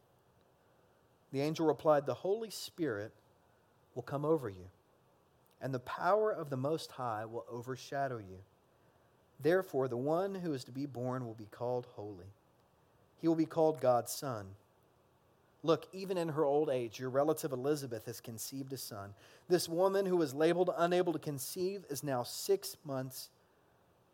The 1.33 1.43
angel 1.43 1.67
replied, 1.67 2.07
The 2.07 2.15
Holy 2.15 2.51
Spirit 2.51 3.13
will 3.95 4.03
come 4.03 4.25
over 4.25 4.49
you, 4.49 4.71
and 5.61 5.75
the 5.75 5.81
power 5.81 6.31
of 6.31 6.49
the 6.49 6.57
Most 6.57 6.93
High 6.93 7.27
will 7.27 7.45
overshadow 7.51 8.19
you. 8.19 8.39
Therefore, 9.39 9.89
the 9.89 9.97
one 9.97 10.35
who 10.35 10.55
is 10.55 10.65
to 10.65 10.73
be 10.73 10.87
born 10.87 11.27
will 11.27 11.35
be 11.35 11.49
called 11.51 11.87
holy. 11.95 12.33
He 13.21 13.29
will 13.29 13.35
be 13.35 13.47
called 13.47 13.81
God's 13.81 14.13
Son. 14.13 14.47
Look, 15.63 15.87
even 15.93 16.17
in 16.17 16.31
her 16.31 16.45
old 16.45 16.71
age, 16.71 16.99
your 16.99 17.11
relative 17.11 17.53
Elizabeth 17.53 18.07
has 18.07 18.21
conceived 18.21 18.73
a 18.73 18.79
son. 18.79 19.13
This 19.49 19.69
woman 19.69 20.07
who 20.07 20.17
was 20.17 20.33
labeled 20.33 20.71
unable 20.77 21.13
to 21.13 21.19
conceive 21.19 21.85
is 21.91 22.03
now 22.03 22.23
six 22.23 22.79
months 22.85 23.29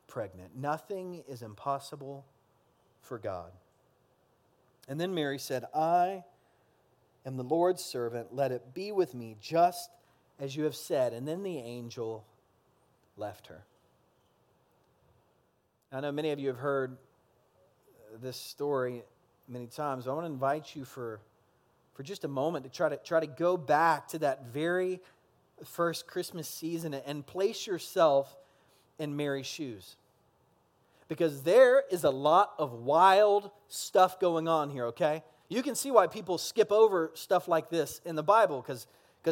pregnant. 0.09 0.57
Nothing 0.57 1.23
is 1.29 1.43
impossible 1.43 2.25
for 3.01 3.19
God. 3.19 3.53
And 4.89 5.01
then 5.01 5.15
Mary 5.15 5.39
said, 5.39 5.65
I 5.73 6.25
am 7.25 7.37
the 7.37 7.45
Lord's 7.45 7.85
servant. 7.85 8.35
Let 8.35 8.51
it 8.51 8.75
be 8.75 8.91
with 8.91 9.15
me 9.15 9.37
just 9.41 9.91
as 10.41 10.57
you 10.57 10.65
have 10.65 10.77
said. 10.77 11.13
And 11.13 11.29
then 11.29 11.45
the 11.45 11.59
angel 11.59 12.25
left 13.17 13.47
her. 13.47 13.63
I 15.93 16.01
know 16.01 16.13
many 16.13 16.31
of 16.31 16.41
you 16.41 16.49
have 16.49 16.59
heard 16.59 16.97
this 18.21 18.37
story 18.37 19.03
many 19.49 19.67
times. 19.67 20.07
I 20.07 20.13
want 20.13 20.27
to 20.27 20.33
invite 20.33 20.75
you 20.75 20.85
for, 20.85 21.21
for 21.95 22.03
just 22.03 22.25
a 22.25 22.29
moment 22.29 22.65
to 22.65 22.71
try 22.71 22.89
to 22.89 22.97
try 22.97 23.21
to 23.21 23.27
go 23.27 23.57
back 23.57 24.09
to 24.09 24.19
that 24.19 24.47
very 24.47 25.01
first 25.65 26.07
Christmas 26.07 26.49
season 26.49 26.95
and 26.95 27.27
place 27.27 27.67
yourself 27.67 28.37
in 28.99 29.17
Mary's 29.17 29.47
shoes. 29.47 29.97
Because 31.09 31.43
there 31.43 31.85
is 31.91 32.05
a 32.05 32.11
lot 32.11 32.55
of 32.59 32.73
wild 32.73 33.51
stuff 33.69 34.19
going 34.19 34.49
on 34.49 34.71
here, 34.71 34.87
okay? 34.87 35.23
You 35.49 35.63
can 35.63 35.77
see 35.77 35.91
why 35.91 36.09
people 36.09 36.39
skip 36.39 36.73
over 36.73 37.13
stuff 37.15 37.47
like 37.47 37.71
this 37.71 38.01
in 38.05 38.17
the 38.17 38.23
Bible 38.23 38.61
because 38.61 38.87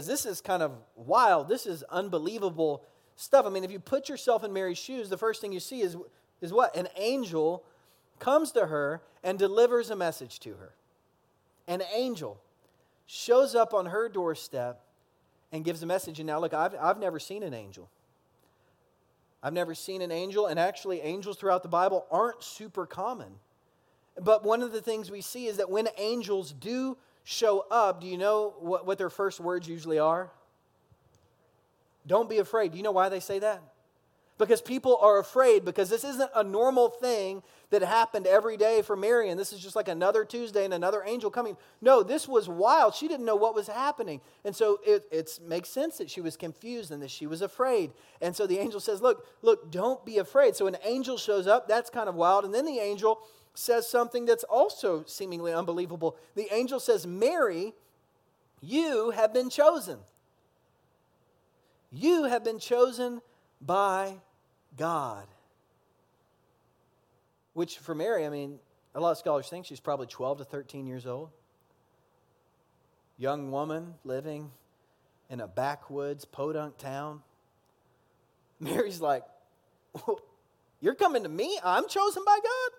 this 0.07 0.25
is 0.25 0.41
kind 0.41 0.63
of 0.63 0.73
wild. 0.97 1.49
This 1.49 1.67
is 1.67 1.83
unbelievable 1.85 2.85
stuff. 3.17 3.47
I 3.47 3.49
mean, 3.49 3.65
if 3.65 3.73
you 3.73 3.81
put 3.81 4.09
yourself 4.09 4.45
in 4.45 4.53
Mary's 4.53 4.79
shoes, 4.79 5.09
the 5.09 5.19
first 5.19 5.41
thing 5.41 5.53
you 5.53 5.61
see 5.61 5.81
is, 5.81 5.97
is 6.41 6.53
what? 6.53 6.77
An 6.77 6.89
angel 6.97 7.65
comes 8.19 8.53
to 8.53 8.67
her 8.67 9.03
and 9.23 9.39
delivers 9.39 9.91
a 9.91 9.97
message 9.97 10.41
to 10.41 10.55
her. 10.55 10.73
An 11.67 11.83
angel 11.95 12.39
shows 13.07 13.55
up 13.55 13.75
on 13.75 13.87
her 13.87 14.09
doorstep 14.09 14.81
and 15.53 15.65
gives 15.65 15.83
a 15.83 15.87
message. 15.87 16.21
And 16.21 16.27
now, 16.27 16.41
look, 16.41 16.55
I've, 16.55 16.75
I've 16.81 16.99
never 16.99 17.19
seen 17.19 17.43
an 17.43 17.55
angel. 17.55 17.89
I've 19.43 19.53
never 19.53 19.75
seen 19.75 20.01
an 20.01 20.11
angel, 20.11 20.47
and 20.47 20.59
actually, 20.59 21.03
angels 21.03 21.37
throughout 21.37 21.63
the 21.63 21.69
Bible 21.69 22.07
aren't 22.11 22.43
super 22.43 22.87
common. 22.87 23.35
But 24.19 24.43
one 24.43 24.63
of 24.63 24.73
the 24.73 24.81
things 24.81 25.11
we 25.11 25.21
see 25.21 25.47
is 25.47 25.59
that 25.59 25.69
when 25.69 25.89
angels 25.99 26.53
do 26.53 26.97
show 27.25 27.67
up, 27.71 28.01
do 28.01 28.07
you 28.07 28.17
know 28.17 28.55
what, 28.59 28.87
what 28.87 28.97
their 28.97 29.11
first 29.11 29.41
words 29.41 29.69
usually 29.69 29.99
are? 29.99 30.31
Don't 32.07 32.29
be 32.29 32.39
afraid. 32.39 32.73
Do 32.73 32.79
you 32.79 32.83
know 32.83 32.93
why 32.93 33.11
they 33.11 33.21
say 33.21 33.39
that? 33.39 33.63
Because 34.37 34.61
people 34.61 34.99
are 35.01 35.19
afraid, 35.21 35.65
because 35.65 35.89
this 35.89 36.03
isn't 36.03 36.31
a 36.35 36.43
normal 36.43 36.89
thing 36.89 37.43
that 37.71 37.83
happened 37.83 38.27
every 38.27 38.57
day 38.57 38.83
for 38.83 38.97
Mary, 38.97 39.31
and 39.31 39.39
this 39.39 39.53
is 39.53 39.61
just 39.61 39.77
like 39.77 39.87
another 39.87 40.25
Tuesday 40.25 40.65
and 40.65 40.75
another 40.75 41.05
angel 41.07 41.31
coming. 41.31 41.57
No, 41.81 42.03
this 42.03 42.27
was 42.27 42.49
wild. 42.49 42.95
She 42.97 43.07
didn't 43.07 43.27
know 43.27 43.37
what 43.37 43.55
was 43.55 43.69
happening. 43.69 44.21
And 44.45 44.55
so 44.55 44.81
it, 44.85 45.05
it 45.13 45.39
makes 45.47 45.69
sense 45.69 45.99
that 45.99 46.11
she 46.11 46.21
was 46.21 46.37
confused 46.37 46.91
and 46.91 47.01
that 47.03 47.13
she 47.13 47.29
was 47.29 47.43
afraid. 47.43 47.93
And 48.21 48.35
so 48.35 48.47
the 48.47 48.59
angel 48.59 48.81
says, 48.81 49.01
Look, 49.01 49.27
look, 49.43 49.71
don't 49.71 50.05
be 50.05 50.19
afraid. 50.19 50.57
So 50.57 50.67
an 50.67 50.79
angel 50.85 51.17
shows 51.17 51.47
up, 51.47 51.69
that's 51.69 51.91
kind 51.91 52.09
of 52.09 52.17
wild. 52.17 52.45
And 52.45 52.53
then 52.53 52.67
the 52.67 52.81
angel 52.81 53.21
says 53.55 53.89
something 53.89 54.27
that's 54.27 54.45
also 54.45 55.05
seemingly 55.07 55.53
unbelievable. 55.53 56.17
The 56.35 56.53
angel 56.53 56.81
says, 56.81 57.07
Mary, 57.07 57.73
you 58.61 59.11
have 59.11 59.33
been 59.33 59.49
chosen. 59.49 59.99
You 61.93 62.25
have 62.25 62.43
been 62.43 62.59
chosen 62.59 63.21
by 63.65 64.17
God. 64.77 65.27
Which 67.53 67.79
for 67.79 67.95
Mary, 67.95 68.27
I 68.27 68.29
mean, 68.29 68.59
a 68.95 69.01
lot 69.01 69.13
of 69.13 69.19
scholars 69.19 69.49
think 69.49 69.67
she's 69.67 69.81
probably 69.81 70.07
12 70.07 70.39
to 70.39 70.45
13 70.45 70.87
years 70.87 71.07
old. 71.07 71.31
Young 73.17 73.51
woman 73.51 73.95
living 74.05 74.51
in 75.31 75.41
a 75.41 75.47
backwoods 75.47 76.25
podunk 76.25 76.79
town. 76.79 77.23
Mary's 78.61 79.01
like, 79.01 79.25
You're 80.81 80.95
coming 80.95 81.23
to 81.23 81.29
me? 81.29 81.59
I'm 81.65 81.89
chosen 81.89 82.25
by 82.27 82.39
God? 82.43 82.71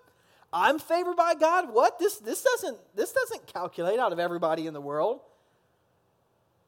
I'm 0.52 0.78
favored 0.78 1.16
by 1.16 1.34
God? 1.34 1.72
What? 1.72 1.98
This, 1.98 2.18
this, 2.18 2.42
doesn't, 2.42 2.78
this 2.94 3.12
doesn't 3.12 3.46
calculate 3.46 3.98
out 3.98 4.12
of 4.12 4.18
everybody 4.18 4.66
in 4.66 4.74
the 4.74 4.80
world. 4.80 5.20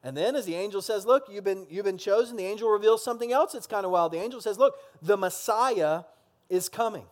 And 0.08 0.16
then, 0.16 0.36
as 0.36 0.46
the 0.46 0.54
angel 0.54 0.80
says, 0.80 1.04
Look, 1.04 1.26
you've 1.30 1.44
been, 1.44 1.66
you've 1.68 1.84
been 1.84 1.98
chosen, 1.98 2.38
the 2.38 2.46
angel 2.46 2.70
reveals 2.70 3.04
something 3.04 3.30
else. 3.30 3.54
It's 3.54 3.66
kind 3.66 3.84
of 3.84 3.92
wild. 3.92 4.10
The 4.10 4.18
angel 4.18 4.40
says, 4.40 4.58
Look, 4.58 4.76
the 5.02 5.18
Messiah 5.18 6.04
is 6.48 6.70
coming. 6.70 7.04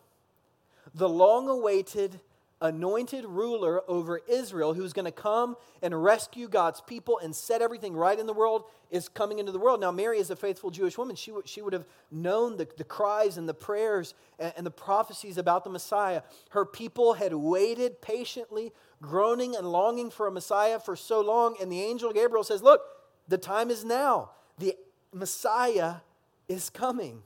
The 0.94 1.06
long 1.06 1.46
awaited 1.46 2.20
anointed 2.62 3.26
ruler 3.26 3.82
over 3.86 4.22
Israel 4.26 4.72
who's 4.72 4.94
going 4.94 5.04
to 5.04 5.12
come 5.12 5.56
and 5.82 6.02
rescue 6.02 6.48
God's 6.48 6.80
people 6.80 7.20
and 7.22 7.36
set 7.36 7.60
everything 7.60 7.92
right 7.94 8.18
in 8.18 8.26
the 8.26 8.32
world 8.32 8.64
is 8.90 9.10
coming 9.10 9.38
into 9.38 9.52
the 9.52 9.58
world. 9.58 9.78
Now, 9.78 9.90
Mary 9.90 10.18
is 10.18 10.30
a 10.30 10.36
faithful 10.36 10.70
Jewish 10.70 10.96
woman. 10.96 11.16
She, 11.16 11.32
w- 11.32 11.46
she 11.46 11.60
would 11.60 11.74
have 11.74 11.84
known 12.10 12.56
the, 12.56 12.66
the 12.78 12.84
cries 12.84 13.36
and 13.36 13.46
the 13.46 13.52
prayers 13.52 14.14
and, 14.38 14.54
and 14.56 14.64
the 14.64 14.70
prophecies 14.70 15.36
about 15.36 15.64
the 15.64 15.70
Messiah. 15.70 16.22
Her 16.48 16.64
people 16.64 17.12
had 17.12 17.34
waited 17.34 18.00
patiently 18.00 18.72
groaning 19.02 19.56
and 19.56 19.70
longing 19.70 20.10
for 20.10 20.26
a 20.26 20.30
Messiah 20.30 20.78
for 20.78 20.96
so 20.96 21.20
long. 21.20 21.56
And 21.60 21.70
the 21.70 21.82
angel 21.82 22.12
Gabriel 22.12 22.44
says, 22.44 22.62
Look, 22.62 22.82
the 23.28 23.38
time 23.38 23.70
is 23.70 23.84
now. 23.84 24.30
The 24.58 24.76
Messiah 25.12 25.96
is 26.48 26.70
coming. 26.70 27.22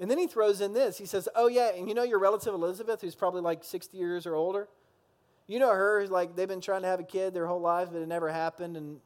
And 0.00 0.10
then 0.10 0.18
he 0.18 0.26
throws 0.26 0.60
in 0.60 0.72
this. 0.72 0.98
He 0.98 1.06
says, 1.06 1.28
Oh, 1.34 1.48
yeah, 1.48 1.70
and 1.74 1.88
you 1.88 1.94
know 1.94 2.02
your 2.02 2.18
relative 2.18 2.54
Elizabeth, 2.54 3.00
who's 3.00 3.14
probably 3.14 3.40
like 3.40 3.64
60 3.64 3.96
years 3.96 4.26
or 4.26 4.34
older? 4.34 4.68
You 5.46 5.58
know 5.58 5.72
her, 5.72 6.06
like 6.08 6.36
they've 6.36 6.48
been 6.48 6.60
trying 6.60 6.82
to 6.82 6.88
have 6.88 7.00
a 7.00 7.04
kid 7.04 7.34
their 7.34 7.46
whole 7.46 7.60
life, 7.60 7.88
but 7.92 8.00
it 8.00 8.08
never 8.08 8.30
happened. 8.30 8.76
And 8.76 9.00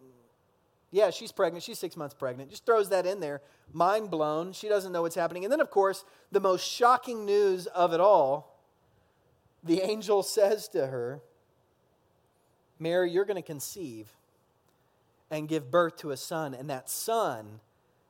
yeah, 0.91 1.11
she's 1.11 1.33
pregnant. 1.33 1.65
She's 1.65 1.79
six 1.79 1.97
months 1.97 2.15
pregnant. 2.15 2.51
Just 2.51 2.65
throws 2.65 2.91
that 2.91 3.07
in 3.07 3.21
there. 3.21 3.43
Mind 3.73 4.11
blown. 4.11 4.53
She 4.53 4.69
doesn't 4.69 4.93
know 4.93 5.03
what's 5.03 5.17
happening. 5.17 5.45
And 5.45 5.53
then, 5.53 5.61
of 5.61 5.71
course, 5.71 6.05
the 6.31 6.41
most 6.41 6.67
shocking 6.67 7.27
news 7.27 7.67
of 7.67 7.93
it 7.93 8.01
all 8.01 8.59
the 9.63 9.81
angel 9.83 10.23
says 10.25 10.69
to 10.69 10.87
her, 10.87 11.21
Mary, 12.79 13.11
you're 13.11 13.25
going 13.25 13.37
to 13.37 13.43
conceive 13.43 14.09
and 15.31 15.49
give 15.49 15.71
birth 15.71 15.97
to 15.99 16.11
a 16.11 16.17
son, 16.17 16.55
and 16.55 16.71
that 16.71 16.89
son 16.89 17.61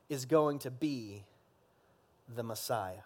is 0.07 0.25
going 0.25 0.59
to 0.59 0.71
be 0.71 1.23
the 2.35 2.43
Messiah. 2.43 3.03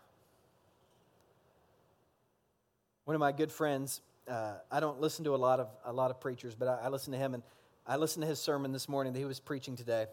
One 3.06 3.16
of 3.16 3.20
my 3.20 3.32
good 3.32 3.52
friends, 3.52 4.02
uh, 4.30 4.54
I 4.72 4.80
don't 4.80 5.02
listen 5.02 5.26
to 5.26 5.36
a 5.36 5.38
lot 5.38 5.60
of, 5.60 5.68
a 5.86 5.92
lot 5.92 6.12
of 6.12 6.20
preachers, 6.20 6.56
but 6.56 6.68
I, 6.68 6.86
I 6.86 6.90
listen 6.90 7.12
to 7.12 7.20
him, 7.20 7.34
and 7.34 7.44
I 7.86 7.98
listened 7.98 8.24
to 8.24 8.28
his 8.28 8.40
sermon 8.40 8.72
this 8.72 8.88
morning 8.88 9.14
that 9.14 9.20
he 9.20 9.26
was 9.26 9.40
preaching 9.40 9.76
today. 9.76 10.06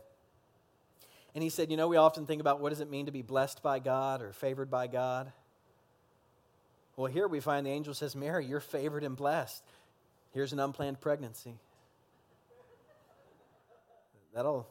And 1.34 1.44
he 1.44 1.50
said, 1.50 1.70
You 1.70 1.76
know, 1.76 1.86
we 1.86 1.96
often 1.96 2.26
think 2.26 2.40
about 2.40 2.60
what 2.60 2.70
does 2.70 2.80
it 2.80 2.90
mean 2.90 3.06
to 3.06 3.12
be 3.12 3.22
blessed 3.22 3.62
by 3.62 3.78
God 3.78 4.22
or 4.22 4.32
favored 4.32 4.70
by 4.70 4.88
God? 4.88 5.32
Well, 6.96 7.10
here 7.10 7.28
we 7.28 7.40
find 7.40 7.64
the 7.64 7.70
angel 7.70 7.94
says, 7.94 8.16
Mary, 8.16 8.44
you're 8.44 8.60
favored 8.60 9.04
and 9.04 9.16
blessed. 9.16 9.62
Here's 10.32 10.52
an 10.52 10.60
unplanned 10.60 11.00
pregnancy. 11.00 11.54
That'll 14.34 14.66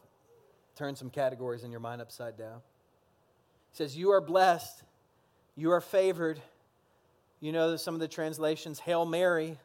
turn 0.76 0.96
some 0.96 1.10
categories 1.10 1.64
in 1.64 1.72
your 1.72 1.82
mind 1.82 2.02
upside 2.02 2.38
down. 2.38 2.62
He 3.72 3.78
says, 3.78 3.98
You 3.98 4.12
are 4.12 4.22
blessed. 4.22 4.84
You 5.56 5.72
are 5.72 5.82
favored. 5.82 6.40
You 7.42 7.52
know 7.52 7.76
some 7.76 7.94
of 7.94 8.00
the 8.00 8.08
translations 8.08 8.80
Hail 8.80 9.06
Mary, 9.06 9.58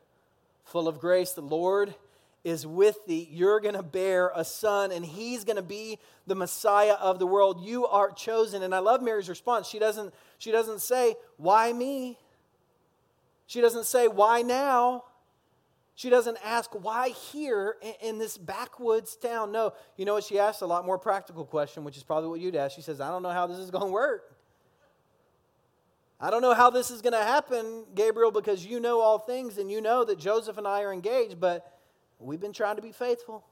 full 0.64 0.88
of 0.88 0.98
grace, 0.98 1.32
the 1.32 1.42
Lord 1.42 1.94
is 2.42 2.66
with 2.66 2.98
thee. 3.06 3.26
You're 3.30 3.58
going 3.58 3.74
to 3.74 3.82
bear 3.82 4.30
a 4.34 4.44
son, 4.44 4.92
and 4.92 5.04
he's 5.04 5.44
going 5.44 5.56
to 5.56 5.62
be 5.62 5.98
the 6.26 6.34
Messiah 6.34 6.92
of 6.92 7.18
the 7.18 7.26
world. 7.26 7.64
You 7.64 7.86
are 7.86 8.10
chosen. 8.10 8.62
And 8.62 8.74
I 8.74 8.80
love 8.80 9.02
Mary's 9.02 9.28
response. 9.28 9.66
She 9.66 9.78
doesn't, 9.78 10.12
she 10.38 10.52
doesn't 10.52 10.80
say, 10.80 11.14
Why 11.36 11.72
me? 11.72 12.18
She 13.46 13.60
doesn't 13.60 13.86
say, 13.86 14.08
Why 14.08 14.42
now? 14.42 15.04
She 15.96 16.10
doesn't 16.10 16.38
ask, 16.44 16.70
why 16.72 17.10
here 17.10 17.76
in 18.02 18.18
this 18.18 18.36
backwoods 18.36 19.14
town? 19.14 19.52
No. 19.52 19.74
You 19.96 20.04
know 20.04 20.14
what? 20.14 20.24
She 20.24 20.40
asks 20.40 20.62
a 20.62 20.66
lot 20.66 20.84
more 20.84 20.98
practical 20.98 21.44
question, 21.44 21.84
which 21.84 21.96
is 21.96 22.02
probably 22.02 22.28
what 22.30 22.40
you'd 22.40 22.56
ask. 22.56 22.74
She 22.74 22.82
says, 22.82 23.00
I 23.00 23.10
don't 23.10 23.22
know 23.22 23.30
how 23.30 23.46
this 23.46 23.58
is 23.58 23.70
going 23.70 23.86
to 23.86 23.92
work. 23.92 24.34
I 26.20 26.30
don't 26.30 26.42
know 26.42 26.54
how 26.54 26.70
this 26.70 26.90
is 26.90 27.00
going 27.00 27.12
to 27.12 27.22
happen, 27.22 27.84
Gabriel, 27.94 28.32
because 28.32 28.64
you 28.64 28.80
know 28.80 29.00
all 29.00 29.18
things 29.18 29.58
and 29.58 29.70
you 29.70 29.80
know 29.80 30.04
that 30.04 30.18
Joseph 30.18 30.58
and 30.58 30.66
I 30.66 30.82
are 30.82 30.92
engaged, 30.92 31.38
but 31.38 31.78
we've 32.18 32.40
been 32.40 32.52
trying 32.52 32.76
to 32.76 32.82
be 32.82 32.92
faithful. 32.92 33.44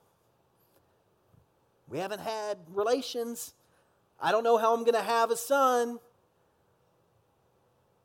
We 1.89 1.99
haven't 1.99 2.21
had 2.21 2.59
relations. 2.73 3.55
I 4.21 4.33
don't 4.33 4.43
know 4.43 4.57
how 4.57 4.75
I'm 4.75 4.83
going 4.83 4.95
to 4.95 5.03
have 5.03 5.31
a 5.31 5.37
son. 5.37 6.01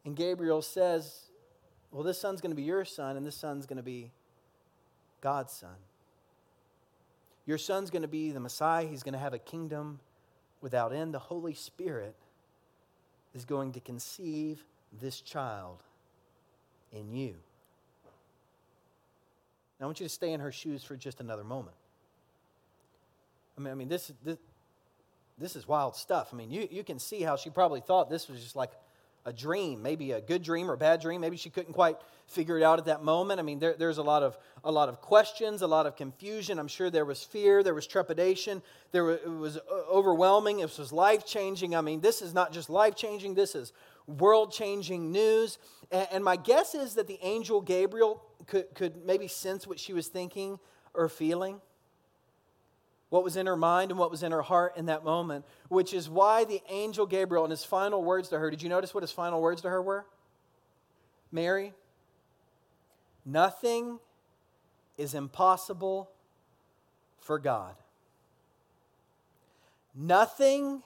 And 0.05 0.15
Gabriel 0.15 0.61
says, 0.61 1.29
Well, 1.91 2.03
this 2.03 2.19
son's 2.19 2.41
going 2.41 2.51
to 2.51 2.55
be 2.55 2.63
your 2.63 2.85
son, 2.85 3.17
and 3.17 3.25
this 3.25 3.35
son's 3.35 3.65
going 3.65 3.77
to 3.77 3.83
be 3.83 4.11
God's 5.27 5.51
son. 5.51 5.75
Your 7.45 7.57
son's 7.57 7.89
going 7.89 8.03
to 8.03 8.07
be 8.07 8.31
the 8.31 8.39
Messiah. 8.39 8.87
He's 8.87 9.03
going 9.03 9.11
to 9.11 9.19
have 9.19 9.33
a 9.33 9.39
kingdom 9.39 9.99
without 10.61 10.93
end. 10.93 11.13
The 11.13 11.19
Holy 11.19 11.53
Spirit 11.53 12.15
is 13.35 13.43
going 13.43 13.73
to 13.73 13.81
conceive 13.81 14.63
this 15.01 15.19
child 15.19 15.83
in 16.93 17.11
you. 17.11 17.35
Now, 19.81 19.81
I 19.81 19.85
want 19.87 19.99
you 19.99 20.05
to 20.05 20.09
stay 20.09 20.31
in 20.31 20.39
her 20.39 20.53
shoes 20.53 20.85
for 20.85 20.95
just 20.95 21.19
another 21.19 21.43
moment. 21.43 21.75
I 23.57 23.61
mean, 23.61 23.71
I 23.71 23.75
mean 23.75 23.89
this, 23.89 24.13
this, 24.23 24.37
this 25.37 25.57
is 25.57 25.67
wild 25.67 25.97
stuff. 25.97 26.29
I 26.31 26.37
mean, 26.37 26.51
you, 26.51 26.69
you 26.71 26.85
can 26.85 26.99
see 26.99 27.21
how 27.21 27.35
she 27.35 27.49
probably 27.49 27.81
thought 27.81 28.09
this 28.09 28.29
was 28.29 28.41
just 28.41 28.55
like 28.55 28.71
a 29.27 29.33
dream, 29.33 29.83
maybe 29.83 30.13
a 30.13 30.21
good 30.21 30.41
dream 30.41 30.71
or 30.71 30.73
a 30.73 30.77
bad 30.77 31.01
dream. 31.01 31.19
Maybe 31.19 31.35
she 31.35 31.49
couldn't 31.49 31.73
quite 31.73 31.97
figure 32.27 32.57
it 32.57 32.63
out 32.63 32.79
at 32.79 32.85
that 32.85 33.03
moment. 33.03 33.41
I 33.41 33.43
mean, 33.43 33.59
there, 33.59 33.75
there's 33.77 33.97
a 33.97 34.03
lot 34.03 34.23
of 34.23 34.37
a 34.63 34.71
lot 34.71 34.87
of 34.87 35.01
questions, 35.01 35.61
a 35.61 35.67
lot 35.67 35.85
of 35.85 35.97
confusion. 35.97 36.57
I'm 36.57 36.69
sure 36.69 36.89
there 36.89 37.03
was 37.03 37.23
fear, 37.23 37.61
there 37.61 37.73
was 37.73 37.85
trepidation, 37.85 38.63
there 38.93 39.03
was, 39.03 39.17
it 39.17 39.29
was 39.29 39.57
uh, 39.57 39.61
overwhelming. 39.91 40.61
It 40.61 40.77
was 40.77 40.93
life 40.93 41.25
changing. 41.25 41.75
I 41.75 41.81
mean, 41.81 41.99
this 41.99 42.21
is 42.21 42.33
not 42.33 42.53
just 42.53 42.69
life 42.69 42.95
changing. 42.95 43.35
This 43.35 43.53
is 43.53 43.73
world 44.07 44.53
changing 44.53 45.11
news. 45.11 45.59
And, 45.91 46.07
and 46.13 46.23
my 46.23 46.37
guess 46.37 46.73
is 46.73 46.95
that 46.95 47.07
the 47.07 47.19
angel 47.21 47.59
Gabriel 47.59 48.23
could 48.47 48.73
could 48.75 49.05
maybe 49.05 49.27
sense 49.27 49.67
what 49.67 49.77
she 49.77 49.91
was 49.91 50.07
thinking 50.07 50.57
or 50.93 51.09
feeling 51.09 51.59
what 53.09 53.23
was 53.23 53.37
in 53.37 53.45
her 53.45 53.55
mind 53.55 53.91
and 53.91 53.99
what 53.99 54.11
was 54.11 54.23
in 54.23 54.31
her 54.31 54.41
heart 54.41 54.75
in 54.75 54.87
that 54.87 55.03
moment, 55.03 55.45
which 55.69 55.93
is 55.93 56.09
why 56.09 56.43
the 56.43 56.61
angel 56.69 57.05
Gabriel, 57.05 57.45
in 57.45 57.51
his 57.51 57.63
final 57.63 58.03
words 58.03 58.29
to 58.29 58.39
her, 58.39 58.49
did 58.49 58.61
you 58.61 58.69
notice 58.69 58.93
what 58.93 59.03
his 59.03 59.11
final 59.11 59.41
words 59.41 59.61
to 59.61 59.69
her 59.69 59.81
were? 59.81 60.05
Mary, 61.31 61.73
nothing 63.25 63.99
is 64.97 65.13
impossible 65.13 66.09
for 67.19 67.39
God. 67.39 67.75
Nothing 69.95 70.83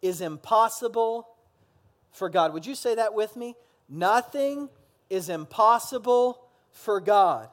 is 0.00 0.20
impossible 0.20 1.28
for 2.10 2.28
God. 2.28 2.52
Would 2.52 2.66
you 2.66 2.74
say 2.74 2.96
that 2.96 3.14
with 3.14 3.36
me? 3.36 3.54
Nothing 3.88 4.68
is 5.08 5.28
impossible 5.28 6.42
for 6.70 7.00
God. 7.00 7.48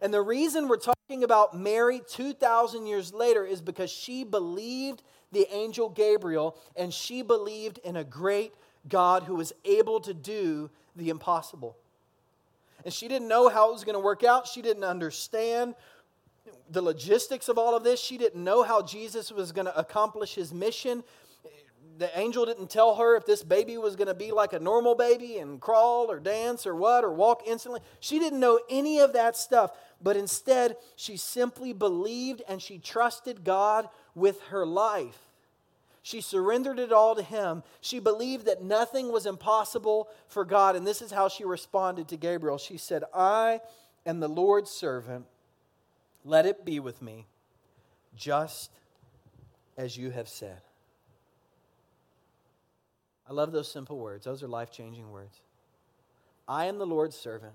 And 0.00 0.12
the 0.14 0.22
reason 0.22 0.66
we're 0.66 0.76
talking 0.76 0.99
about 1.24 1.56
Mary 1.56 2.00
2,000 2.08 2.86
years 2.86 3.12
later 3.12 3.44
is 3.44 3.60
because 3.60 3.90
she 3.90 4.24
believed 4.24 5.02
the 5.32 5.46
angel 5.52 5.88
Gabriel 5.88 6.56
and 6.76 6.92
she 6.92 7.22
believed 7.22 7.78
in 7.78 7.96
a 7.96 8.04
great 8.04 8.54
God 8.88 9.24
who 9.24 9.34
was 9.34 9.52
able 9.64 10.00
to 10.00 10.14
do 10.14 10.70
the 10.96 11.10
impossible. 11.10 11.76
And 12.84 12.94
she 12.94 13.08
didn't 13.08 13.28
know 13.28 13.48
how 13.48 13.70
it 13.70 13.72
was 13.72 13.84
going 13.84 13.94
to 13.94 14.00
work 14.00 14.24
out. 14.24 14.46
She 14.46 14.62
didn't 14.62 14.84
understand 14.84 15.74
the 16.70 16.80
logistics 16.80 17.48
of 17.48 17.58
all 17.58 17.76
of 17.76 17.84
this. 17.84 18.00
She 18.00 18.16
didn't 18.16 18.42
know 18.42 18.62
how 18.62 18.82
Jesus 18.82 19.30
was 19.30 19.52
going 19.52 19.66
to 19.66 19.78
accomplish 19.78 20.34
his 20.34 20.54
mission. 20.54 21.02
The 22.00 22.18
angel 22.18 22.46
didn't 22.46 22.70
tell 22.70 22.94
her 22.94 23.14
if 23.14 23.26
this 23.26 23.42
baby 23.42 23.76
was 23.76 23.94
going 23.94 24.08
to 24.08 24.14
be 24.14 24.32
like 24.32 24.54
a 24.54 24.58
normal 24.58 24.94
baby 24.94 25.36
and 25.36 25.60
crawl 25.60 26.10
or 26.10 26.18
dance 26.18 26.66
or 26.66 26.74
what 26.74 27.04
or 27.04 27.12
walk 27.12 27.42
instantly. 27.46 27.80
She 28.00 28.18
didn't 28.18 28.40
know 28.40 28.58
any 28.70 29.00
of 29.00 29.12
that 29.12 29.36
stuff, 29.36 29.72
but 30.00 30.16
instead, 30.16 30.78
she 30.96 31.18
simply 31.18 31.74
believed 31.74 32.40
and 32.48 32.62
she 32.62 32.78
trusted 32.78 33.44
God 33.44 33.86
with 34.14 34.40
her 34.44 34.64
life. 34.64 35.18
She 36.00 36.22
surrendered 36.22 36.78
it 36.78 36.90
all 36.90 37.14
to 37.16 37.22
Him. 37.22 37.62
She 37.82 37.98
believed 38.00 38.46
that 38.46 38.62
nothing 38.62 39.12
was 39.12 39.26
impossible 39.26 40.08
for 40.26 40.46
God. 40.46 40.76
And 40.76 40.86
this 40.86 41.02
is 41.02 41.10
how 41.10 41.28
she 41.28 41.44
responded 41.44 42.08
to 42.08 42.16
Gabriel. 42.16 42.56
She 42.56 42.78
said, 42.78 43.04
I 43.14 43.60
am 44.06 44.20
the 44.20 44.28
Lord's 44.28 44.70
servant. 44.70 45.26
Let 46.24 46.46
it 46.46 46.64
be 46.64 46.80
with 46.80 47.02
me, 47.02 47.26
just 48.16 48.70
as 49.76 49.98
you 49.98 50.12
have 50.12 50.30
said. 50.30 50.62
I 53.30 53.32
love 53.32 53.52
those 53.52 53.70
simple 53.70 53.96
words. 53.96 54.24
Those 54.24 54.42
are 54.42 54.48
life 54.48 54.72
changing 54.72 55.12
words. 55.12 55.38
I 56.48 56.66
am 56.66 56.78
the 56.78 56.86
Lord's 56.86 57.16
servant. 57.16 57.52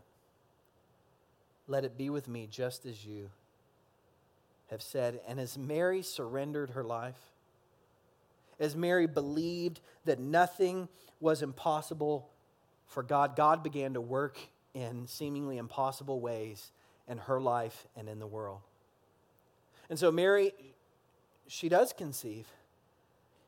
Let 1.67 1.84
it 1.84 1.98
be 1.98 2.10
with 2.10 2.29
me, 2.29 2.48
just 2.50 2.86
as 2.86 3.05
you 3.05 3.29
have 4.72 4.82
said. 4.82 5.20
And 5.27 5.38
as 5.38 5.58
Mary 5.58 6.01
surrendered 6.01 6.70
her 6.70 6.84
life, 6.84 7.20
as 8.58 8.74
Mary 8.74 9.05
believed 9.05 9.82
that 10.05 10.17
nothing 10.17 10.88
was 11.20 11.41
impossible 11.41 12.29
for 12.88 13.03
God, 13.03 13.36
God 13.36 13.62
began 13.62 13.96
to 13.96 14.01
work 14.01 14.39
in 14.74 15.08
seemingly 15.08 15.58
impossible 15.58 16.22
ways 16.22 16.72
in 17.05 17.17
her 17.17 17.41
life 17.41 17.86
and 17.98 18.08
in 18.08 18.20
the 18.20 18.27
world. 18.27 18.62
And 19.89 20.00
so, 20.00 20.10
Mary, 20.10 20.53
she 21.48 21.67
does 21.67 21.91
conceive. 21.91 22.48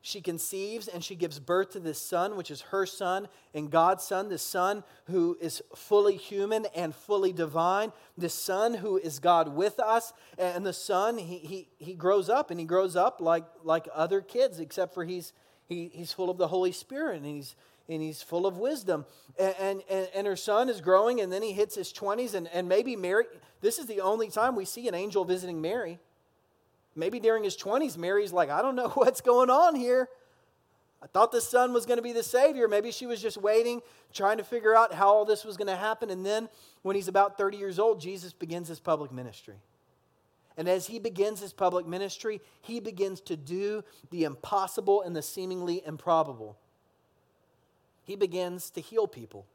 She 0.01 0.21
conceives 0.21 0.87
and 0.87 1.03
she 1.03 1.15
gives 1.15 1.39
birth 1.39 1.71
to 1.71 1.79
this 1.79 2.01
son, 2.01 2.37
which 2.37 2.51
is 2.51 2.61
her 2.61 2.85
son 2.85 3.27
and 3.53 3.69
God's 3.69 4.03
son, 4.03 4.29
this 4.29 4.41
son 4.41 4.83
who 5.05 5.37
is 5.41 5.61
fully 5.75 6.15
human 6.15 6.65
and 6.75 6.95
fully 6.95 7.33
divine, 7.33 7.91
this 8.17 8.33
son 8.33 8.75
who 8.75 8.97
is 8.97 9.19
God 9.19 9.49
with 9.49 9.79
us. 9.79 10.13
And 10.37 10.65
the 10.65 10.73
son, 10.73 11.17
he, 11.17 11.39
he, 11.39 11.67
he 11.79 11.93
grows 11.93 12.29
up 12.29 12.51
and 12.51 12.59
he 12.59 12.65
grows 12.65 12.95
up 12.95 13.19
like, 13.19 13.45
like 13.63 13.87
other 13.93 14.21
kids, 14.21 14.59
except 14.59 14.93
for 14.93 15.03
he's, 15.03 15.33
he, 15.67 15.89
he's 15.93 16.13
full 16.13 16.29
of 16.29 16.37
the 16.37 16.47
Holy 16.47 16.71
Spirit 16.71 17.17
and 17.17 17.25
he's, 17.25 17.55
and 17.89 18.01
he's 18.01 18.21
full 18.21 18.45
of 18.45 18.57
wisdom. 18.57 19.05
And, 19.39 19.83
and, 19.89 20.09
and 20.13 20.27
her 20.27 20.35
son 20.35 20.69
is 20.69 20.81
growing, 20.81 21.21
and 21.21 21.31
then 21.31 21.41
he 21.41 21.53
hits 21.53 21.75
his 21.75 21.93
20s, 21.93 22.33
and, 22.33 22.47
and 22.49 22.67
maybe 22.67 22.95
Mary, 22.95 23.25
this 23.61 23.79
is 23.79 23.85
the 23.85 24.01
only 24.01 24.29
time 24.29 24.55
we 24.55 24.65
see 24.65 24.87
an 24.87 24.95
angel 24.95 25.23
visiting 25.25 25.61
Mary. 25.61 25.99
Maybe 26.97 27.19
during 27.19 27.43
his 27.43 27.55
20s, 27.55 27.95
Mary's 27.95 28.33
like, 28.33 28.49
I 28.49 28.61
don't 28.61 28.75
know 28.75 28.89
what's 28.95 29.21
going 29.21 29.49
on 29.49 29.75
here. 29.75 30.09
I 31.01 31.05
thought 31.05 31.31
the 31.31 31.41
son 31.41 31.73
was 31.73 31.85
going 31.85 31.97
to 31.97 32.03
be 32.03 32.11
the 32.11 32.23
Savior. 32.23 32.67
Maybe 32.67 32.91
she 32.91 33.05
was 33.05 33.21
just 33.21 33.37
waiting, 33.37 33.81
trying 34.11 34.37
to 34.37 34.43
figure 34.43 34.75
out 34.75 34.93
how 34.93 35.09
all 35.09 35.25
this 35.25 35.45
was 35.45 35.55
going 35.55 35.67
to 35.67 35.75
happen. 35.75 36.09
And 36.09 36.25
then, 36.25 36.49
when 36.81 36.95
he's 36.95 37.07
about 37.07 37.37
30 37.37 37.57
years 37.57 37.77
old, 37.77 38.01
Jesus 38.01 38.33
begins 38.33 38.67
his 38.67 38.79
public 38.79 39.11
ministry. 39.11 39.57
And 40.57 40.67
as 40.67 40.87
he 40.87 40.97
begins 40.97 41.39
his 41.39 41.53
public 41.53 41.85
ministry, 41.85 42.41
he 42.61 42.79
begins 42.79 43.21
to 43.21 43.37
do 43.37 43.83
the 44.09 44.23
impossible 44.23 45.03
and 45.03 45.15
the 45.15 45.21
seemingly 45.21 45.83
improbable. 45.85 46.57
He 48.03 48.15
begins 48.15 48.71
to 48.71 48.81
heal 48.81 49.07
people. 49.07 49.45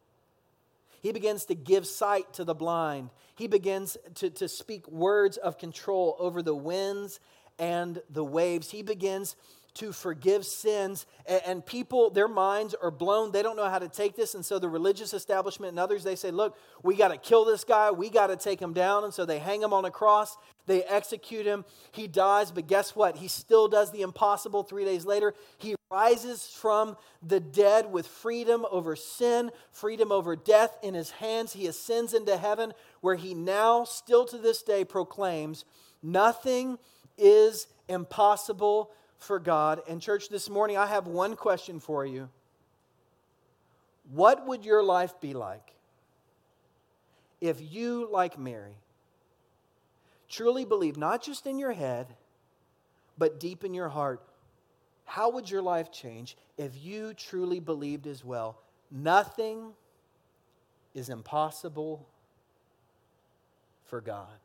He 1.02 1.12
begins 1.12 1.44
to 1.46 1.54
give 1.54 1.86
sight 1.86 2.32
to 2.34 2.44
the 2.44 2.54
blind. 2.54 3.10
He 3.34 3.48
begins 3.48 3.98
to, 4.14 4.30
to 4.30 4.48
speak 4.48 4.86
words 4.88 5.36
of 5.36 5.58
control 5.58 6.16
over 6.18 6.42
the 6.42 6.54
winds 6.54 7.18
and 7.58 8.00
the 8.08 8.24
waves. 8.24 8.70
He 8.70 8.82
begins 8.82 9.36
to 9.74 9.90
forgive 9.90 10.44
sins. 10.44 11.06
And, 11.26 11.64
people, 11.64 12.10
their 12.10 12.28
minds 12.28 12.74
are 12.80 12.90
blown. 12.90 13.32
They 13.32 13.42
don't 13.42 13.56
know 13.56 13.68
how 13.68 13.78
to 13.78 13.88
take 13.88 14.16
this. 14.16 14.34
And 14.34 14.44
so 14.44 14.58
the 14.58 14.68
religious 14.68 15.14
establishment 15.14 15.70
and 15.70 15.78
others, 15.78 16.04
they 16.04 16.14
say, 16.14 16.30
look, 16.30 16.56
we 16.82 16.94
got 16.94 17.08
to 17.08 17.16
kill 17.16 17.44
this 17.44 17.64
guy. 17.64 17.90
We 17.90 18.10
got 18.10 18.26
to 18.28 18.36
take 18.36 18.60
him 18.60 18.72
down. 18.72 19.04
And 19.04 19.14
so 19.14 19.24
they 19.24 19.38
hang 19.38 19.62
him 19.62 19.72
on 19.72 19.84
a 19.84 19.90
cross. 19.90 20.36
They 20.66 20.84
execute 20.84 21.46
him. 21.46 21.64
He 21.90 22.06
dies. 22.06 22.52
But 22.52 22.66
guess 22.66 22.94
what? 22.94 23.16
He 23.16 23.28
still 23.28 23.66
does 23.66 23.90
the 23.90 24.02
impossible 24.02 24.62
three 24.62 24.84
days 24.84 25.06
later. 25.06 25.34
He 25.58 25.74
rises 25.92 26.46
from 26.46 26.96
the 27.22 27.38
dead 27.38 27.92
with 27.92 28.06
freedom 28.06 28.64
over 28.70 28.96
sin, 28.96 29.50
freedom 29.70 30.10
over 30.10 30.34
death 30.34 30.74
in 30.82 30.94
his 30.94 31.10
hands. 31.10 31.52
He 31.52 31.66
ascends 31.66 32.14
into 32.14 32.38
heaven, 32.38 32.72
where 33.02 33.14
he 33.14 33.34
now, 33.34 33.84
still 33.84 34.24
to 34.26 34.38
this 34.38 34.62
day, 34.62 34.84
proclaims, 34.84 35.66
Nothing 36.02 36.78
is 37.18 37.68
impossible 37.88 38.90
for 39.18 39.38
God. 39.38 39.82
And, 39.86 40.00
church, 40.00 40.30
this 40.30 40.48
morning 40.48 40.78
I 40.78 40.86
have 40.86 41.06
one 41.06 41.36
question 41.36 41.78
for 41.78 42.06
you. 42.06 42.30
What 44.10 44.46
would 44.46 44.64
your 44.64 44.82
life 44.82 45.20
be 45.20 45.34
like 45.34 45.74
if 47.40 47.58
you, 47.60 48.08
like 48.10 48.38
Mary, 48.38 48.76
truly 50.28 50.64
believe, 50.64 50.96
not 50.96 51.22
just 51.22 51.46
in 51.46 51.58
your 51.58 51.72
head, 51.72 52.06
but 53.18 53.38
deep 53.38 53.62
in 53.62 53.74
your 53.74 53.90
heart, 53.90 54.22
how 55.12 55.28
would 55.28 55.50
your 55.50 55.60
life 55.60 55.92
change 55.92 56.38
if 56.56 56.72
you 56.82 57.12
truly 57.12 57.60
believed 57.60 58.06
as 58.06 58.24
well? 58.24 58.62
Nothing 58.90 59.72
is 60.94 61.10
impossible 61.10 62.08
for 63.84 64.00
God. 64.00 64.38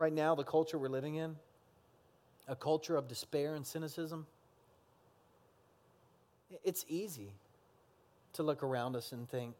right 0.00 0.12
now, 0.12 0.34
the 0.34 0.42
culture 0.42 0.78
we're 0.78 0.88
living 0.88 1.14
in, 1.14 1.36
a 2.48 2.56
culture 2.56 2.96
of 2.96 3.06
despair 3.06 3.54
and 3.54 3.64
cynicism, 3.64 4.26
it's 6.64 6.84
easy 6.88 7.32
to 8.32 8.42
look 8.42 8.64
around 8.64 8.96
us 8.96 9.12
and 9.12 9.30
think 9.30 9.54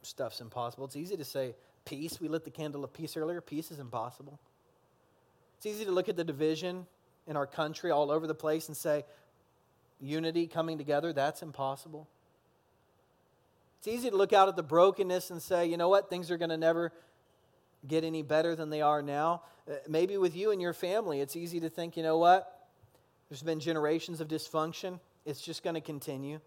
stuff's 0.00 0.40
impossible. 0.40 0.86
It's 0.86 0.96
easy 0.96 1.18
to 1.18 1.26
say 1.26 1.54
peace. 1.84 2.20
We 2.20 2.28
lit 2.28 2.44
the 2.44 2.50
candle 2.50 2.84
of 2.84 2.92
peace 2.92 3.16
earlier. 3.16 3.40
Peace 3.40 3.70
is 3.70 3.78
impossible. 3.78 4.38
It's 5.56 5.66
easy 5.66 5.84
to 5.84 5.90
look 5.90 6.08
at 6.08 6.16
the 6.16 6.24
division 6.24 6.86
in 7.26 7.36
our 7.36 7.46
country 7.46 7.90
all 7.90 8.10
over 8.10 8.26
the 8.26 8.34
place 8.34 8.68
and 8.68 8.76
say 8.76 9.04
unity 10.00 10.46
coming 10.46 10.78
together, 10.78 11.12
that's 11.12 11.42
impossible. 11.42 12.08
It's 13.78 13.88
easy 13.88 14.10
to 14.10 14.16
look 14.16 14.32
out 14.32 14.48
at 14.48 14.56
the 14.56 14.62
brokenness 14.62 15.30
and 15.30 15.40
say, 15.40 15.66
you 15.66 15.76
know 15.76 15.88
what, 15.88 16.10
things 16.10 16.30
are 16.30 16.36
going 16.36 16.50
to 16.50 16.56
never 16.56 16.92
get 17.86 18.04
any 18.04 18.22
better 18.22 18.54
than 18.54 18.70
they 18.70 18.82
are 18.82 19.00
now. 19.02 19.42
Uh, 19.70 19.74
maybe 19.88 20.16
with 20.16 20.36
you 20.36 20.50
and 20.50 20.60
your 20.60 20.72
family, 20.72 21.20
it's 21.20 21.36
easy 21.36 21.60
to 21.60 21.70
think, 21.70 21.96
you 21.96 22.02
know 22.02 22.18
what? 22.18 22.66
There's 23.28 23.42
been 23.42 23.60
generations 23.60 24.20
of 24.20 24.28
dysfunction. 24.28 24.98
It's 25.24 25.40
just 25.40 25.62
going 25.62 25.74
to 25.74 25.80
continue. 25.80 26.40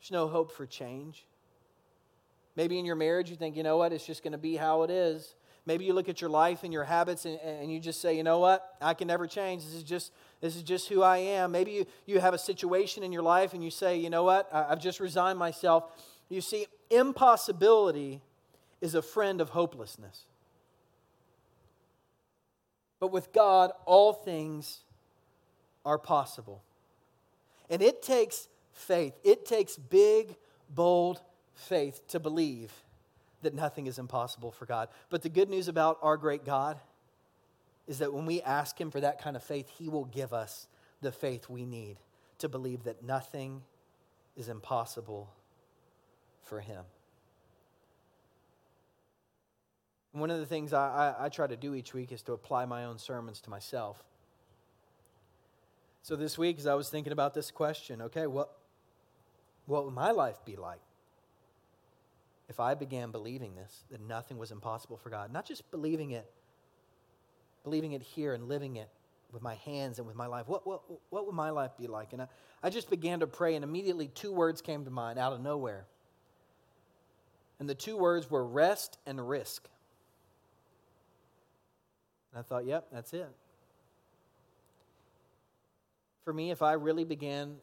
There's 0.00 0.10
no 0.10 0.28
hope 0.28 0.52
for 0.52 0.64
change. 0.64 1.26
Maybe 2.56 2.78
in 2.78 2.84
your 2.84 2.96
marriage, 2.96 3.30
you 3.30 3.36
think, 3.36 3.56
you 3.56 3.62
know 3.62 3.76
what? 3.76 3.92
It's 3.92 4.06
just 4.06 4.22
going 4.22 4.32
to 4.32 4.38
be 4.38 4.56
how 4.56 4.82
it 4.82 4.90
is. 4.90 5.34
Maybe 5.66 5.84
you 5.84 5.94
look 5.94 6.08
at 6.08 6.20
your 6.20 6.30
life 6.30 6.62
and 6.62 6.72
your 6.72 6.84
habits 6.84 7.24
and, 7.24 7.40
and 7.40 7.72
you 7.72 7.80
just 7.80 8.00
say, 8.00 8.16
you 8.16 8.22
know 8.22 8.38
what? 8.38 8.76
I 8.82 8.92
can 8.94 9.08
never 9.08 9.26
change. 9.26 9.64
This 9.64 9.74
is 9.74 9.82
just, 9.82 10.12
this 10.40 10.56
is 10.56 10.62
just 10.62 10.88
who 10.88 11.02
I 11.02 11.18
am. 11.18 11.52
Maybe 11.52 11.72
you, 11.72 11.86
you 12.06 12.20
have 12.20 12.34
a 12.34 12.38
situation 12.38 13.02
in 13.02 13.12
your 13.12 13.22
life 13.22 13.54
and 13.54 13.64
you 13.64 13.70
say, 13.70 13.96
you 13.96 14.10
know 14.10 14.24
what? 14.24 14.48
I've 14.52 14.80
just 14.80 15.00
resigned 15.00 15.38
myself. 15.38 15.90
You 16.28 16.42
see, 16.42 16.66
impossibility 16.90 18.20
is 18.80 18.94
a 18.94 19.02
friend 19.02 19.40
of 19.40 19.50
hopelessness. 19.50 20.26
But 23.00 23.10
with 23.10 23.32
God, 23.32 23.72
all 23.86 24.12
things 24.12 24.80
are 25.84 25.98
possible. 25.98 26.62
And 27.70 27.80
it 27.82 28.02
takes 28.02 28.48
faith, 28.72 29.14
it 29.24 29.46
takes 29.46 29.76
big, 29.76 30.36
bold 30.68 31.22
faith 31.54 32.06
to 32.08 32.20
believe 32.20 32.72
that 33.42 33.54
nothing 33.54 33.86
is 33.86 33.98
impossible 33.98 34.50
for 34.50 34.66
God. 34.66 34.88
But 35.10 35.22
the 35.22 35.28
good 35.28 35.48
news 35.48 35.68
about 35.68 35.98
our 36.02 36.16
great 36.16 36.44
God 36.44 36.78
is 37.86 37.98
that 37.98 38.12
when 38.12 38.26
we 38.26 38.40
ask 38.42 38.80
Him 38.80 38.90
for 38.90 39.00
that 39.00 39.20
kind 39.20 39.36
of 39.36 39.42
faith, 39.42 39.68
He 39.68 39.88
will 39.88 40.06
give 40.06 40.32
us 40.32 40.66
the 41.00 41.12
faith 41.12 41.48
we 41.48 41.64
need 41.64 41.96
to 42.38 42.48
believe 42.48 42.84
that 42.84 43.04
nothing 43.04 43.62
is 44.36 44.48
impossible 44.48 45.30
for 46.42 46.60
Him. 46.60 46.84
one 50.14 50.30
of 50.30 50.38
the 50.38 50.46
things 50.46 50.72
I, 50.72 51.14
I, 51.18 51.24
I, 51.24 51.28
try 51.28 51.48
to 51.48 51.56
do 51.56 51.74
each 51.74 51.92
week 51.92 52.12
is 52.12 52.22
to 52.22 52.32
apply 52.32 52.66
my 52.66 52.84
own 52.84 52.98
sermons 52.98 53.40
to 53.42 53.50
myself. 53.50 54.02
So 56.02 56.14
this 56.14 56.38
week, 56.38 56.58
as 56.58 56.68
I 56.68 56.74
was 56.74 56.88
thinking 56.88 57.12
about 57.12 57.34
this 57.34 57.50
question, 57.50 58.00
okay, 58.00 58.28
what, 58.28 58.50
what 59.66 59.84
would 59.84 59.94
my 59.94 60.12
life 60.12 60.36
be 60.44 60.54
like 60.54 60.78
if 62.54 62.60
I 62.60 62.74
began 62.74 63.10
believing 63.10 63.54
this, 63.54 63.84
that 63.90 64.00
nothing 64.00 64.38
was 64.38 64.50
impossible 64.50 64.96
for 64.96 65.10
God? 65.10 65.32
Not 65.32 65.44
just 65.44 65.70
believing 65.70 66.12
it, 66.12 66.30
believing 67.64 67.92
it 67.92 68.02
here 68.02 68.32
and 68.32 68.48
living 68.48 68.76
it 68.76 68.88
with 69.32 69.42
my 69.42 69.54
hands 69.56 69.98
and 69.98 70.06
with 70.06 70.16
my 70.16 70.26
life. 70.26 70.48
What, 70.48 70.66
what, 70.66 70.82
what 71.10 71.26
would 71.26 71.34
my 71.34 71.50
life 71.50 71.72
be 71.76 71.86
like? 71.86 72.12
And 72.12 72.22
I, 72.22 72.28
I 72.62 72.70
just 72.70 72.88
began 72.88 73.20
to 73.20 73.26
pray, 73.26 73.54
and 73.56 73.64
immediately 73.64 74.08
two 74.08 74.32
words 74.32 74.62
came 74.62 74.84
to 74.84 74.90
mind 74.90 75.18
out 75.18 75.32
of 75.32 75.40
nowhere. 75.40 75.84
And 77.58 77.68
the 77.68 77.74
two 77.74 77.96
words 77.96 78.30
were 78.30 78.44
rest 78.44 78.98
and 79.06 79.28
risk. 79.28 79.68
And 82.32 82.40
I 82.40 82.42
thought, 82.42 82.64
yep, 82.64 82.86
that's 82.92 83.12
it 83.12 83.28
for 86.24 86.32
me, 86.32 86.50
if 86.50 86.62
I 86.62 86.72
really 86.72 87.04
began 87.04 87.56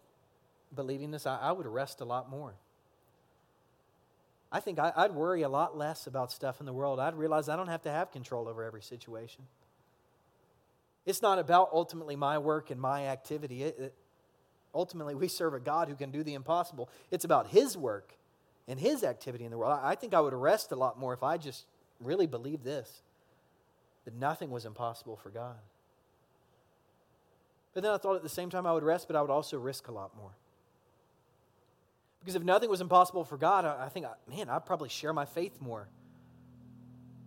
believing 0.74 1.12
this, 1.12 1.26
I, 1.26 1.38
I 1.38 1.52
would 1.52 1.66
rest 1.66 2.00
a 2.02 2.06
lot 2.06 2.30
more. 2.30 2.54
I 4.52 4.60
think 4.60 4.80
I, 4.80 4.92
I'd 4.96 5.14
worry 5.14 5.44
a 5.44 5.50
lot 5.50 5.78
less 5.78 6.08
about 6.08 6.32
stuff 6.32 6.60
in 6.60 6.66
the 6.66 6.74
world. 6.74 7.00
I'd 7.00 7.16
realize 7.16 7.48
I 7.48 7.56
don't 7.56 7.68
have 7.68 7.84
to 7.84 7.92
have 7.92 8.12
control 8.12 8.48
over 8.48 8.64
every 8.64 8.82
situation. 8.82 9.46
It's 11.06 11.22
not 11.22 11.40
about 11.40 11.70
ultimately 11.72 12.16
my 12.16 12.38
work 12.38 12.70
and 12.70 12.80
my 12.80 13.08
activity. 13.08 13.64
It, 13.64 13.80
it, 13.80 13.94
ultimately, 14.76 15.16
we 15.16 15.28
serve 15.28 15.54
a 15.54 15.60
God 15.60 15.88
who 15.88 15.96
can 15.96 16.12
do 16.12 16.24
the 16.24 16.34
impossible. 16.34 16.90
It's 17.10 17.26
about 17.26 17.48
His 17.48 17.78
work 17.78 18.14
and 18.68 18.80
His 18.80 19.04
activity 19.04 19.46
in 19.46 19.52
the 19.52 19.58
world. 19.58 19.80
I, 19.82 19.92
I 19.92 19.96
think 19.96 20.14
I 20.14 20.20
would 20.20 20.34
rest 20.34 20.72
a 20.72 20.76
lot 20.76 21.00
more 21.00 21.14
if 21.14 21.24
I 21.24 21.38
just 21.38 21.66
really 22.00 22.28
believed 22.28 22.64
this 22.64 23.02
that 24.06 24.16
nothing 24.16 24.50
was 24.50 24.66
impossible 24.66 25.16
for 25.16 25.30
God. 25.30 25.58
But 27.74 27.84
then 27.84 27.94
I 27.94 27.98
thought 27.98 28.16
at 28.16 28.24
the 28.24 28.30
same 28.30 28.50
time 28.50 28.66
I 28.66 28.74
would 28.74 28.84
rest, 28.84 29.08
but 29.08 29.16
I 29.16 29.22
would 29.22 29.30
also 29.30 29.58
risk 29.58 29.88
a 29.88 29.92
lot 29.92 30.16
more. 30.18 30.32
Because 32.22 32.36
if 32.36 32.44
nothing 32.44 32.70
was 32.70 32.82
impossible 32.82 33.26
for 33.26 33.38
God, 33.38 33.66
I, 33.66 33.90
think, 33.90 34.06
man, 34.30 34.50
I'd 34.50 34.66
probably 34.66 34.90
share 34.90 35.12
my 35.12 35.26
faith 35.26 35.60
more. 35.60 35.90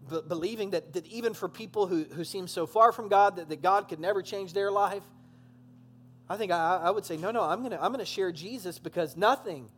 But 0.08 0.28
believing 0.28 0.70
that, 0.70 0.92
that 0.92 1.06
even 1.06 1.34
for 1.34 1.48
people 1.48 1.86
who, 1.86 2.04
who 2.04 2.24
seem 2.24 2.46
so 2.46 2.66
far 2.66 2.92
from 2.92 3.08
God, 3.08 3.36
that, 3.36 3.48
that 3.48 3.62
God 3.62 3.88
could 3.88 3.98
never 3.98 4.22
change 4.22 4.52
their 4.52 4.70
life, 4.70 5.02
I 6.28 6.36
think 6.36 6.52
I, 6.52 6.82
I 6.84 6.90
would 6.90 7.04
say, 7.04 7.16
no, 7.16 7.30
no, 7.30 7.42
I'm 7.42 7.60
going 7.60 7.72
to 7.72 7.82
I'm 7.82 7.94
to 7.94 8.04
share 8.04 8.30
Jesus 8.30 8.78
because 8.78 9.16
nothing 9.16 9.68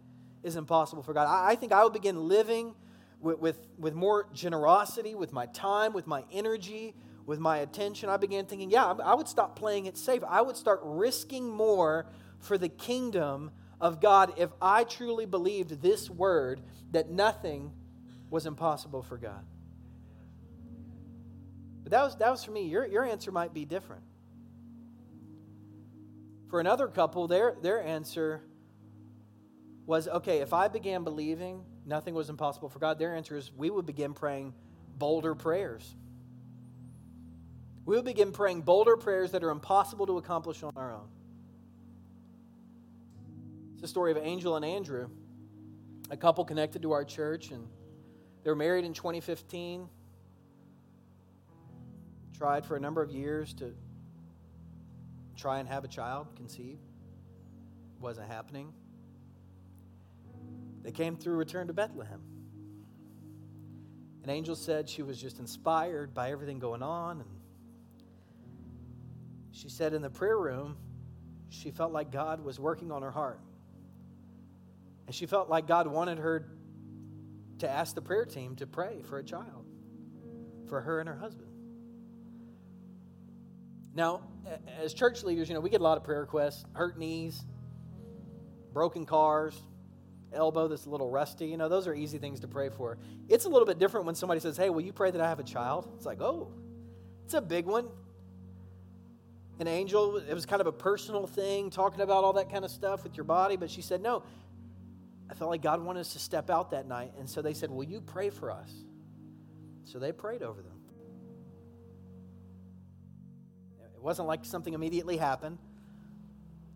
is 0.43 0.57
impossible 0.57 1.03
for 1.03 1.13
God. 1.13 1.27
I, 1.27 1.53
I 1.53 1.55
think 1.57 1.73
I 1.73 1.83
would 1.83 1.93
begin 1.93 2.29
living 2.29 2.75
with, 3.21 3.39
with, 3.39 3.67
with 3.79 3.95
more 3.95 4.27
generosity, 4.33 5.15
with 5.15 5.33
my 5.33 5.47
time, 5.47 5.93
with 5.93 6.07
my 6.07 6.25
energy, 6.31 6.95
with 7.27 7.41
my 7.41 7.59
attention, 7.59 8.09
I 8.09 8.17
began 8.17 8.47
thinking, 8.47 8.71
yeah, 8.71 8.87
I 8.87 9.15
would 9.15 9.29
stop 9.29 9.59
playing 9.59 9.87
it 9.87 9.99
safe. 9.99 10.23
I 10.27 10.41
would 10.41 10.57
start 10.57 10.81
risking 10.83 11.49
more 11.51 12.07
for 12.39 12.57
the 12.57 12.69
kingdom 12.69 13.51
of 13.81 14.01
God 14.01 14.35
if 14.37 14.51
I 14.61 14.85
truly 14.85 15.27
believed 15.27 15.83
this 15.83 16.09
word 16.09 16.61
that 16.93 17.11
nothing 17.11 17.71
was 18.31 18.47
impossible 18.47 19.03
for 19.03 19.19
God. 19.19 19.45
But 21.83 21.93
that 21.93 22.03
was, 22.03 22.17
that 22.17 22.31
was 22.31 22.45
for 22.45 22.51
me. 22.51 22.63
Your, 22.63 22.87
your 22.87 23.05
answer 23.05 23.31
might 23.31 23.55
be 23.55 23.65
different. 23.65 24.03
For 26.49 26.61
another 26.61 26.89
couple, 26.89 27.29
their, 27.29 27.55
their 27.61 27.83
answer 27.83 28.43
was 29.85 30.09
okay, 30.09 30.39
if 30.39 30.53
I 30.53 30.69
began 30.69 31.05
believing 31.05 31.65
nothing 31.85 32.15
was 32.15 32.29
impossible 32.31 32.69
for 32.69 32.79
God, 32.79 32.99
their 32.99 33.15
answer 33.15 33.37
is 33.37 33.53
we 33.57 33.71
would 33.71 33.87
begin 33.87 34.15
praying 34.15 34.53
bolder 34.99 35.35
prayers 35.35 35.95
we 37.87 37.95
would 37.95 38.05
begin 38.05 38.33
praying 38.33 38.63
bolder 38.63 38.97
prayers 38.97 39.31
that 39.31 39.45
are 39.45 39.51
impossible 39.51 40.07
to 40.07 40.19
accomplish 40.19 40.63
on 40.65 40.73
our 40.77 40.93
own. 40.93 41.09
The 43.87 43.91
story 43.91 44.11
of 44.11 44.19
Angel 44.19 44.57
and 44.57 44.65
Andrew, 44.65 45.09
a 46.11 46.17
couple 46.17 46.45
connected 46.45 46.83
to 46.83 46.91
our 46.91 47.05
church, 47.05 47.53
and 47.53 47.69
they 48.43 48.51
were 48.51 48.57
married 48.57 48.85
in 48.85 48.93
2015. 48.93 49.89
Tried 52.37 52.67
for 52.67 52.75
a 52.75 52.81
number 52.81 53.01
of 53.01 53.13
years 53.13 53.55
to 53.55 53.77
try 55.37 55.61
and 55.61 55.69
have 55.69 55.85
a 55.85 55.89
child, 55.89 56.27
conceive. 56.35 56.81
Wasn't 58.01 58.27
happening. 58.27 58.73
They 60.83 60.91
came 60.91 61.17
through 61.17 61.37
Return 61.37 61.69
to 61.69 61.73
Bethlehem. 61.73 62.23
And 64.23 64.33
Angel 64.33 64.57
said 64.57 64.89
she 64.89 65.05
was 65.05 65.23
just 65.23 65.39
inspired 65.39 66.13
by 66.13 66.33
everything 66.33 66.59
going 66.59 66.83
on 66.83 67.21
and 67.21 67.31
she 69.53 69.69
said 69.69 69.95
in 69.95 70.03
the 70.03 70.11
prayer 70.11 70.39
room, 70.39 70.77
she 71.51 71.71
felt 71.71 71.93
like 71.93 72.11
God 72.11 72.41
was 72.41 72.59
working 72.59 72.91
on 72.91 73.03
her 73.03 73.13
heart. 73.13 73.39
And 75.07 75.15
she 75.15 75.27
felt 75.27 75.49
like 75.49 75.67
God 75.67 75.87
wanted 75.87 76.19
her 76.19 76.49
to 77.59 77.71
ask 77.71 77.95
the 77.95 78.03
prayer 78.03 78.25
team 78.25 78.57
to 78.57 78.67
pray 78.67 79.03
for 79.03 79.19
a 79.19 79.25
child, 79.25 79.65
for 80.69 80.81
her 80.81 81.01
and 81.01 81.09
her 81.09 81.17
husband. 81.17 81.49
Now, 83.95 84.23
as 84.79 84.93
church 84.93 85.23
leaders, 85.23 85.49
you 85.49 85.55
know, 85.55 85.61
we 85.61 85.71
get 85.71 85.81
a 85.81 85.85
lot 85.85 85.97
of 85.97 86.05
prayer 86.05 86.21
requests 86.21 86.65
hurt 86.75 86.99
knees, 86.99 87.45
broken 88.73 89.07
cars, 89.07 89.59
elbow 90.33 90.69
that's 90.69 90.85
a 90.85 90.91
little 90.91 91.09
rusty. 91.09 91.47
You 91.47 91.57
know, 91.57 91.69
those 91.69 91.87
are 91.87 91.95
easy 91.95 92.19
things 92.19 92.41
to 92.41 92.49
pray 92.49 92.69
for. 92.69 92.99
It's 93.29 93.47
a 93.47 93.49
little 93.49 93.67
bit 93.67 93.79
different 93.79 94.05
when 94.05 94.15
somebody 94.15 94.41
says, 94.41 94.57
Hey, 94.57 94.69
will 94.69 94.83
you 94.83 94.93
pray 94.93 95.11
that 95.11 95.21
I 95.21 95.29
have 95.29 95.41
a 95.41 95.45
child? 95.45 95.89
It's 95.97 96.05
like, 96.05 96.21
Oh, 96.21 96.53
it's 97.25 97.35
a 97.35 97.41
big 97.41 97.65
one 97.65 97.89
an 99.59 99.69
angel. 99.69 100.19
It 100.19 100.35
was 100.35 100.45
kind 100.45 100.61
of 100.61 100.67
a 100.67 100.73
personal 100.73 101.27
thing, 101.27 101.71
talking 101.71 102.01
about 102.01 102.25
all 102.25 102.35
that 102.35 102.51
kind 102.51 102.65
of 102.65 102.71
stuff 102.71 103.03
with 103.03 103.17
your 103.17 103.25
body. 103.25 103.57
But 103.57 103.71
she 103.71 103.83
said, 103.83 104.03
No, 104.03 104.23
I 105.31 105.35
felt 105.35 105.51
like 105.51 105.63
God 105.63 105.83
wanted 105.83 106.01
us 106.01 106.13
to 106.13 106.19
step 106.19 106.51
out 106.51 106.71
that 106.71 106.87
night. 106.87 107.13
And 107.19 107.29
so 107.29 107.43
they 107.43 107.55
said, 107.55 107.71
Will 107.71 107.85
you 107.85 108.01
pray 108.01 108.31
for 108.31 108.51
us? 108.51 108.73
So 109.85 109.99
they 109.99 110.13
prayed 110.13 110.43
over 110.43 110.63
them. 110.63 110.73
It 113.95 114.03
wasn't 114.03 114.29
like 114.29 114.45
something 114.45 114.75
immediately 114.75 115.17
happened, 115.17 115.59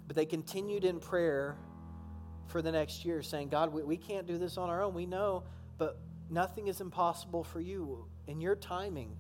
but 0.06 0.16
they 0.16 0.26
continued 0.26 0.84
in 0.84 1.00
prayer 1.00 1.56
for 2.46 2.62
the 2.62 2.72
next 2.72 3.04
year, 3.04 3.22
saying, 3.22 3.48
God, 3.48 3.72
we, 3.72 3.82
we 3.82 3.96
can't 3.96 4.26
do 4.26 4.38
this 4.38 4.58
on 4.58 4.68
our 4.68 4.82
own. 4.82 4.94
We 4.94 5.06
know, 5.06 5.44
but 5.78 5.98
nothing 6.28 6.66
is 6.66 6.80
impossible 6.80 7.44
for 7.44 7.60
you. 7.60 8.06
In 8.26 8.40
your 8.40 8.56
timing, 8.56 9.16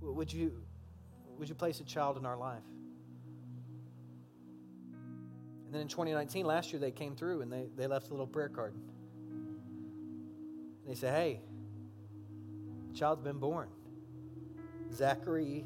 would 0.00 0.32
you 0.32 0.52
would 1.38 1.48
you 1.48 1.54
place 1.54 1.80
a 1.80 1.84
child 1.84 2.16
in 2.16 2.26
our 2.26 2.36
life? 2.36 2.62
And 5.74 5.80
then 5.80 5.86
in 5.86 5.88
2019, 5.88 6.46
last 6.46 6.72
year, 6.72 6.78
they 6.78 6.92
came 6.92 7.16
through 7.16 7.40
and 7.40 7.52
they, 7.52 7.66
they 7.74 7.88
left 7.88 8.06
a 8.06 8.10
little 8.12 8.28
prayer 8.28 8.48
card. 8.48 8.74
And 10.84 10.86
they 10.86 10.94
said, 10.94 11.12
hey, 11.12 11.40
child's 12.94 13.22
been 13.22 13.40
born. 13.40 13.66
Zachary 14.92 15.64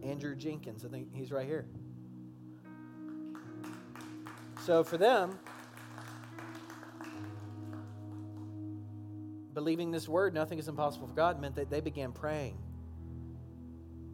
Andrew 0.00 0.36
Jenkins. 0.36 0.84
I 0.84 0.88
think 0.90 1.12
he's 1.12 1.32
right 1.32 1.44
here. 1.44 1.66
So 4.64 4.84
for 4.84 4.96
them, 4.96 5.36
believing 9.54 9.90
this 9.90 10.08
word, 10.08 10.34
nothing 10.34 10.60
is 10.60 10.68
impossible 10.68 11.08
for 11.08 11.14
God, 11.14 11.40
meant 11.40 11.56
that 11.56 11.68
they 11.68 11.80
began 11.80 12.12
praying 12.12 12.56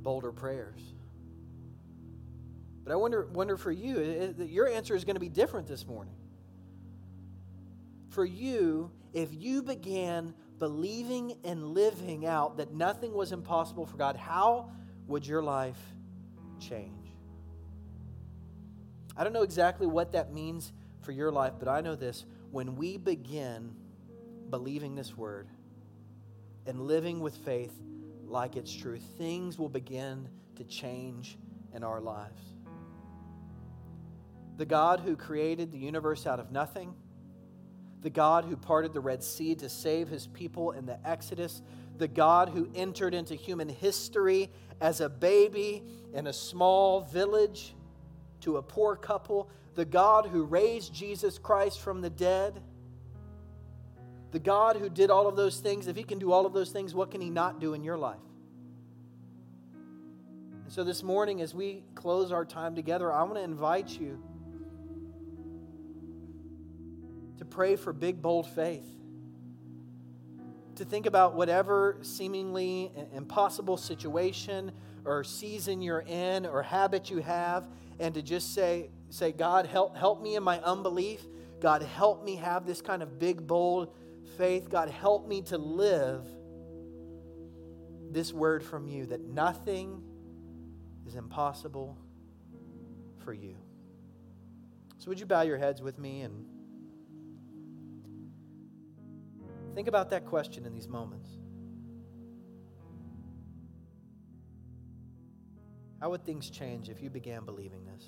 bolder 0.00 0.32
prayers. 0.32 0.80
But 2.84 2.92
I 2.92 2.96
wonder, 2.96 3.26
wonder 3.32 3.56
for 3.56 3.70
you, 3.70 4.34
your 4.38 4.68
answer 4.68 4.96
is 4.96 5.04
going 5.04 5.14
to 5.16 5.20
be 5.20 5.28
different 5.28 5.68
this 5.68 5.86
morning. 5.86 6.14
For 8.10 8.24
you, 8.24 8.90
if 9.12 9.28
you 9.32 9.62
began 9.62 10.34
believing 10.58 11.36
and 11.44 11.74
living 11.74 12.26
out 12.26 12.56
that 12.56 12.72
nothing 12.72 13.12
was 13.12 13.32
impossible 13.32 13.86
for 13.86 13.96
God, 13.96 14.16
how 14.16 14.70
would 15.06 15.26
your 15.26 15.42
life 15.42 15.78
change? 16.60 17.08
I 19.16 19.24
don't 19.24 19.32
know 19.32 19.42
exactly 19.42 19.86
what 19.86 20.12
that 20.12 20.32
means 20.32 20.72
for 21.02 21.12
your 21.12 21.30
life, 21.30 21.54
but 21.58 21.68
I 21.68 21.80
know 21.80 21.94
this. 21.94 22.24
When 22.50 22.76
we 22.76 22.96
begin 22.96 23.74
believing 24.50 24.94
this 24.94 25.16
word 25.16 25.48
and 26.66 26.80
living 26.80 27.20
with 27.20 27.36
faith, 27.36 27.72
like 28.26 28.56
it's 28.56 28.74
true, 28.74 28.98
things 29.18 29.58
will 29.58 29.68
begin 29.68 30.28
to 30.56 30.64
change 30.64 31.38
in 31.74 31.84
our 31.84 32.00
lives. 32.00 32.42
The 34.62 34.66
God 34.66 35.00
who 35.00 35.16
created 35.16 35.72
the 35.72 35.78
universe 35.78 36.24
out 36.24 36.38
of 36.38 36.52
nothing, 36.52 36.94
the 38.00 38.10
God 38.10 38.44
who 38.44 38.56
parted 38.56 38.92
the 38.92 39.00
Red 39.00 39.24
Sea 39.24 39.56
to 39.56 39.68
save 39.68 40.06
his 40.06 40.28
people 40.28 40.70
in 40.70 40.86
the 40.86 41.04
Exodus, 41.04 41.62
the 41.98 42.06
God 42.06 42.48
who 42.48 42.70
entered 42.72 43.12
into 43.12 43.34
human 43.34 43.68
history 43.68 44.52
as 44.80 45.00
a 45.00 45.08
baby 45.08 45.82
in 46.14 46.28
a 46.28 46.32
small 46.32 47.00
village 47.00 47.74
to 48.42 48.58
a 48.58 48.62
poor 48.62 48.94
couple, 48.94 49.50
the 49.74 49.84
God 49.84 50.26
who 50.26 50.44
raised 50.44 50.94
Jesus 50.94 51.40
Christ 51.40 51.80
from 51.80 52.00
the 52.00 52.10
dead. 52.10 52.62
The 54.30 54.38
God 54.38 54.76
who 54.76 54.88
did 54.88 55.10
all 55.10 55.26
of 55.26 55.34
those 55.34 55.58
things, 55.58 55.88
if 55.88 55.96
He 55.96 56.04
can 56.04 56.20
do 56.20 56.30
all 56.30 56.46
of 56.46 56.52
those 56.52 56.70
things, 56.70 56.94
what 56.94 57.10
can 57.10 57.20
He 57.20 57.30
not 57.30 57.58
do 57.58 57.74
in 57.74 57.82
your 57.82 57.98
life? 57.98 58.20
And 60.62 60.72
So, 60.72 60.84
this 60.84 61.02
morning, 61.02 61.40
as 61.40 61.52
we 61.52 61.82
close 61.96 62.30
our 62.30 62.44
time 62.44 62.76
together, 62.76 63.12
I 63.12 63.24
want 63.24 63.34
to 63.34 63.42
invite 63.42 63.88
you 63.88 64.22
to 67.42 67.48
pray 67.48 67.74
for 67.74 67.92
big, 67.92 68.22
bold 68.22 68.46
faith. 68.46 68.86
To 70.76 70.84
think 70.84 71.06
about 71.06 71.34
whatever 71.34 71.98
seemingly 72.02 72.92
impossible 73.12 73.76
situation 73.76 74.70
or 75.04 75.24
season 75.24 75.82
you're 75.82 76.04
in 76.06 76.46
or 76.46 76.62
habit 76.62 77.10
you 77.10 77.18
have, 77.18 77.68
and 77.98 78.14
to 78.14 78.22
just 78.22 78.54
say, 78.54 78.90
say 79.10 79.32
God, 79.32 79.66
help, 79.66 79.96
help 79.96 80.22
me 80.22 80.36
in 80.36 80.44
my 80.44 80.60
unbelief. 80.60 81.20
God, 81.60 81.82
help 81.82 82.24
me 82.24 82.36
have 82.36 82.64
this 82.64 82.80
kind 82.80 83.02
of 83.02 83.18
big, 83.18 83.44
bold 83.44 83.92
faith. 84.38 84.70
God, 84.70 84.88
help 84.88 85.26
me 85.26 85.42
to 85.42 85.58
live 85.58 86.24
this 88.12 88.32
word 88.32 88.62
from 88.62 88.86
you 88.86 89.06
that 89.06 89.20
nothing 89.20 90.00
is 91.08 91.16
impossible 91.16 91.98
for 93.24 93.32
you. 93.32 93.56
So, 94.98 95.08
would 95.08 95.18
you 95.18 95.26
bow 95.26 95.42
your 95.42 95.58
heads 95.58 95.82
with 95.82 95.98
me 95.98 96.20
and 96.20 96.46
think 99.74 99.88
about 99.88 100.10
that 100.10 100.26
question 100.26 100.66
in 100.66 100.74
these 100.74 100.88
moments? 100.88 101.30
How 106.00 106.10
would 106.10 106.24
things 106.24 106.50
change 106.50 106.88
if 106.88 107.02
you 107.02 107.10
began 107.10 107.44
believing 107.44 107.84
this? 107.84 108.04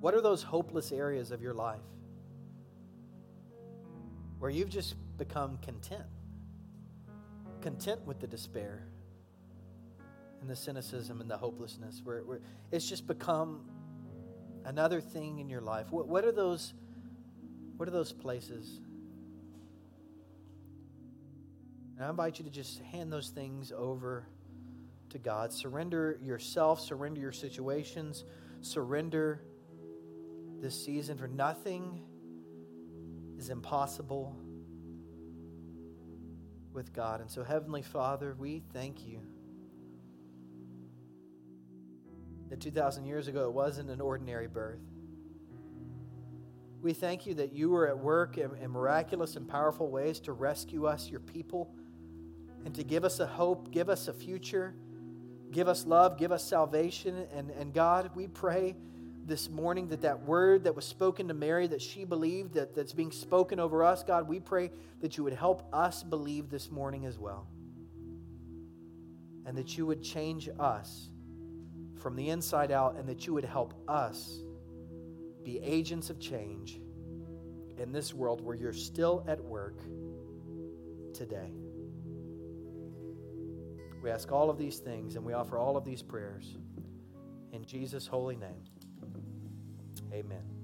What 0.00 0.14
are 0.14 0.20
those 0.20 0.42
hopeless 0.42 0.92
areas 0.92 1.30
of 1.30 1.40
your 1.40 1.54
life 1.54 1.80
where 4.38 4.50
you've 4.50 4.68
just 4.68 4.94
become 5.16 5.58
content? 5.58 6.06
content 7.66 8.00
with 8.06 8.20
the 8.20 8.28
despair 8.28 8.86
and 10.40 10.48
the 10.48 10.54
cynicism 10.54 11.20
and 11.20 11.28
the 11.28 11.36
hopelessness, 11.36 12.00
where, 12.04 12.22
where 12.22 12.40
it's 12.70 12.88
just 12.88 13.08
become 13.08 13.68
another 14.64 15.00
thing 15.00 15.40
in 15.40 15.48
your 15.48 15.60
life. 15.60 15.90
What, 15.90 16.06
what 16.06 16.24
are 16.24 16.30
those? 16.30 16.74
What 17.76 17.88
are 17.88 17.92
those 17.92 18.12
places? 18.12 18.80
And 21.96 22.04
I 22.04 22.10
invite 22.10 22.38
you 22.38 22.44
to 22.44 22.50
just 22.50 22.80
hand 22.80 23.12
those 23.12 23.30
things 23.30 23.72
over 23.72 24.26
to 25.10 25.18
God. 25.18 25.52
Surrender 25.52 26.18
yourself, 26.22 26.80
surrender 26.80 27.20
your 27.20 27.32
situations, 27.32 28.24
surrender 28.60 29.40
this 30.60 30.84
season, 30.84 31.18
for 31.18 31.28
nothing 31.28 32.02
is 33.38 33.50
impossible 33.50 34.36
with 36.72 36.92
God. 36.92 37.20
And 37.20 37.30
so, 37.30 37.44
Heavenly 37.44 37.82
Father, 37.82 38.34
we 38.38 38.62
thank 38.72 39.06
you 39.06 39.20
that 42.48 42.60
2,000 42.60 43.06
years 43.06 43.28
ago 43.28 43.48
it 43.48 43.52
wasn't 43.52 43.90
an 43.90 44.00
ordinary 44.00 44.46
birth. 44.46 44.80
We 46.86 46.92
thank 46.92 47.26
you 47.26 47.34
that 47.34 47.52
you 47.52 47.70
were 47.70 47.88
at 47.88 47.98
work 47.98 48.38
in, 48.38 48.54
in, 48.62 48.70
miraculous 48.70 49.34
and 49.34 49.48
powerful 49.48 49.90
ways 49.90 50.20
to 50.20 50.32
rescue 50.32 50.86
us, 50.86 51.10
your 51.10 51.18
people, 51.18 51.74
and 52.64 52.72
to 52.76 52.84
give 52.84 53.04
us 53.04 53.18
a 53.18 53.26
hope, 53.26 53.72
give 53.72 53.88
us 53.88 54.06
a 54.06 54.12
future, 54.12 54.72
give 55.50 55.66
us 55.66 55.84
love, 55.84 56.16
give 56.16 56.30
us 56.30 56.44
salvation. 56.44 57.26
And, 57.34 57.50
and 57.50 57.74
God, 57.74 58.12
we 58.14 58.28
pray 58.28 58.76
this 59.24 59.50
morning 59.50 59.88
that 59.88 60.02
that 60.02 60.22
word 60.26 60.62
that 60.62 60.76
was 60.76 60.84
spoken 60.84 61.26
to 61.26 61.34
Mary 61.34 61.66
that 61.66 61.82
she 61.82 62.04
believed 62.04 62.54
that 62.54 62.72
that's 62.72 62.92
being 62.92 63.10
spoken 63.10 63.58
over 63.58 63.82
us, 63.82 64.04
God, 64.04 64.28
we 64.28 64.38
pray 64.38 64.70
that 65.00 65.16
you 65.16 65.24
would 65.24 65.32
help 65.32 65.68
us 65.72 66.04
believe 66.04 66.50
this 66.50 66.70
morning 66.70 67.04
as 67.04 67.18
well. 67.18 67.48
And 69.44 69.58
that 69.58 69.76
you 69.76 69.86
would 69.86 70.04
change 70.04 70.48
us 70.60 71.08
from 71.96 72.14
the 72.14 72.28
inside 72.28 72.70
out 72.70 72.94
and 72.94 73.08
that 73.08 73.26
you 73.26 73.34
would 73.34 73.44
help 73.44 73.74
us 73.88 74.44
be 75.46 75.60
agents 75.62 76.10
of 76.10 76.18
change 76.18 76.80
in 77.78 77.92
this 77.92 78.12
world 78.12 78.40
where 78.40 78.56
you're 78.56 78.72
still 78.72 79.24
at 79.28 79.40
work 79.40 79.78
today. 81.14 81.52
We 84.02 84.10
ask 84.10 84.32
all 84.32 84.50
of 84.50 84.58
these 84.58 84.78
things 84.78 85.14
and 85.14 85.24
we 85.24 85.34
offer 85.34 85.56
all 85.56 85.76
of 85.76 85.84
these 85.84 86.02
prayers 86.02 86.56
in 87.52 87.64
Jesus' 87.64 88.08
holy 88.08 88.34
name. 88.34 88.64
Amen. 90.12 90.55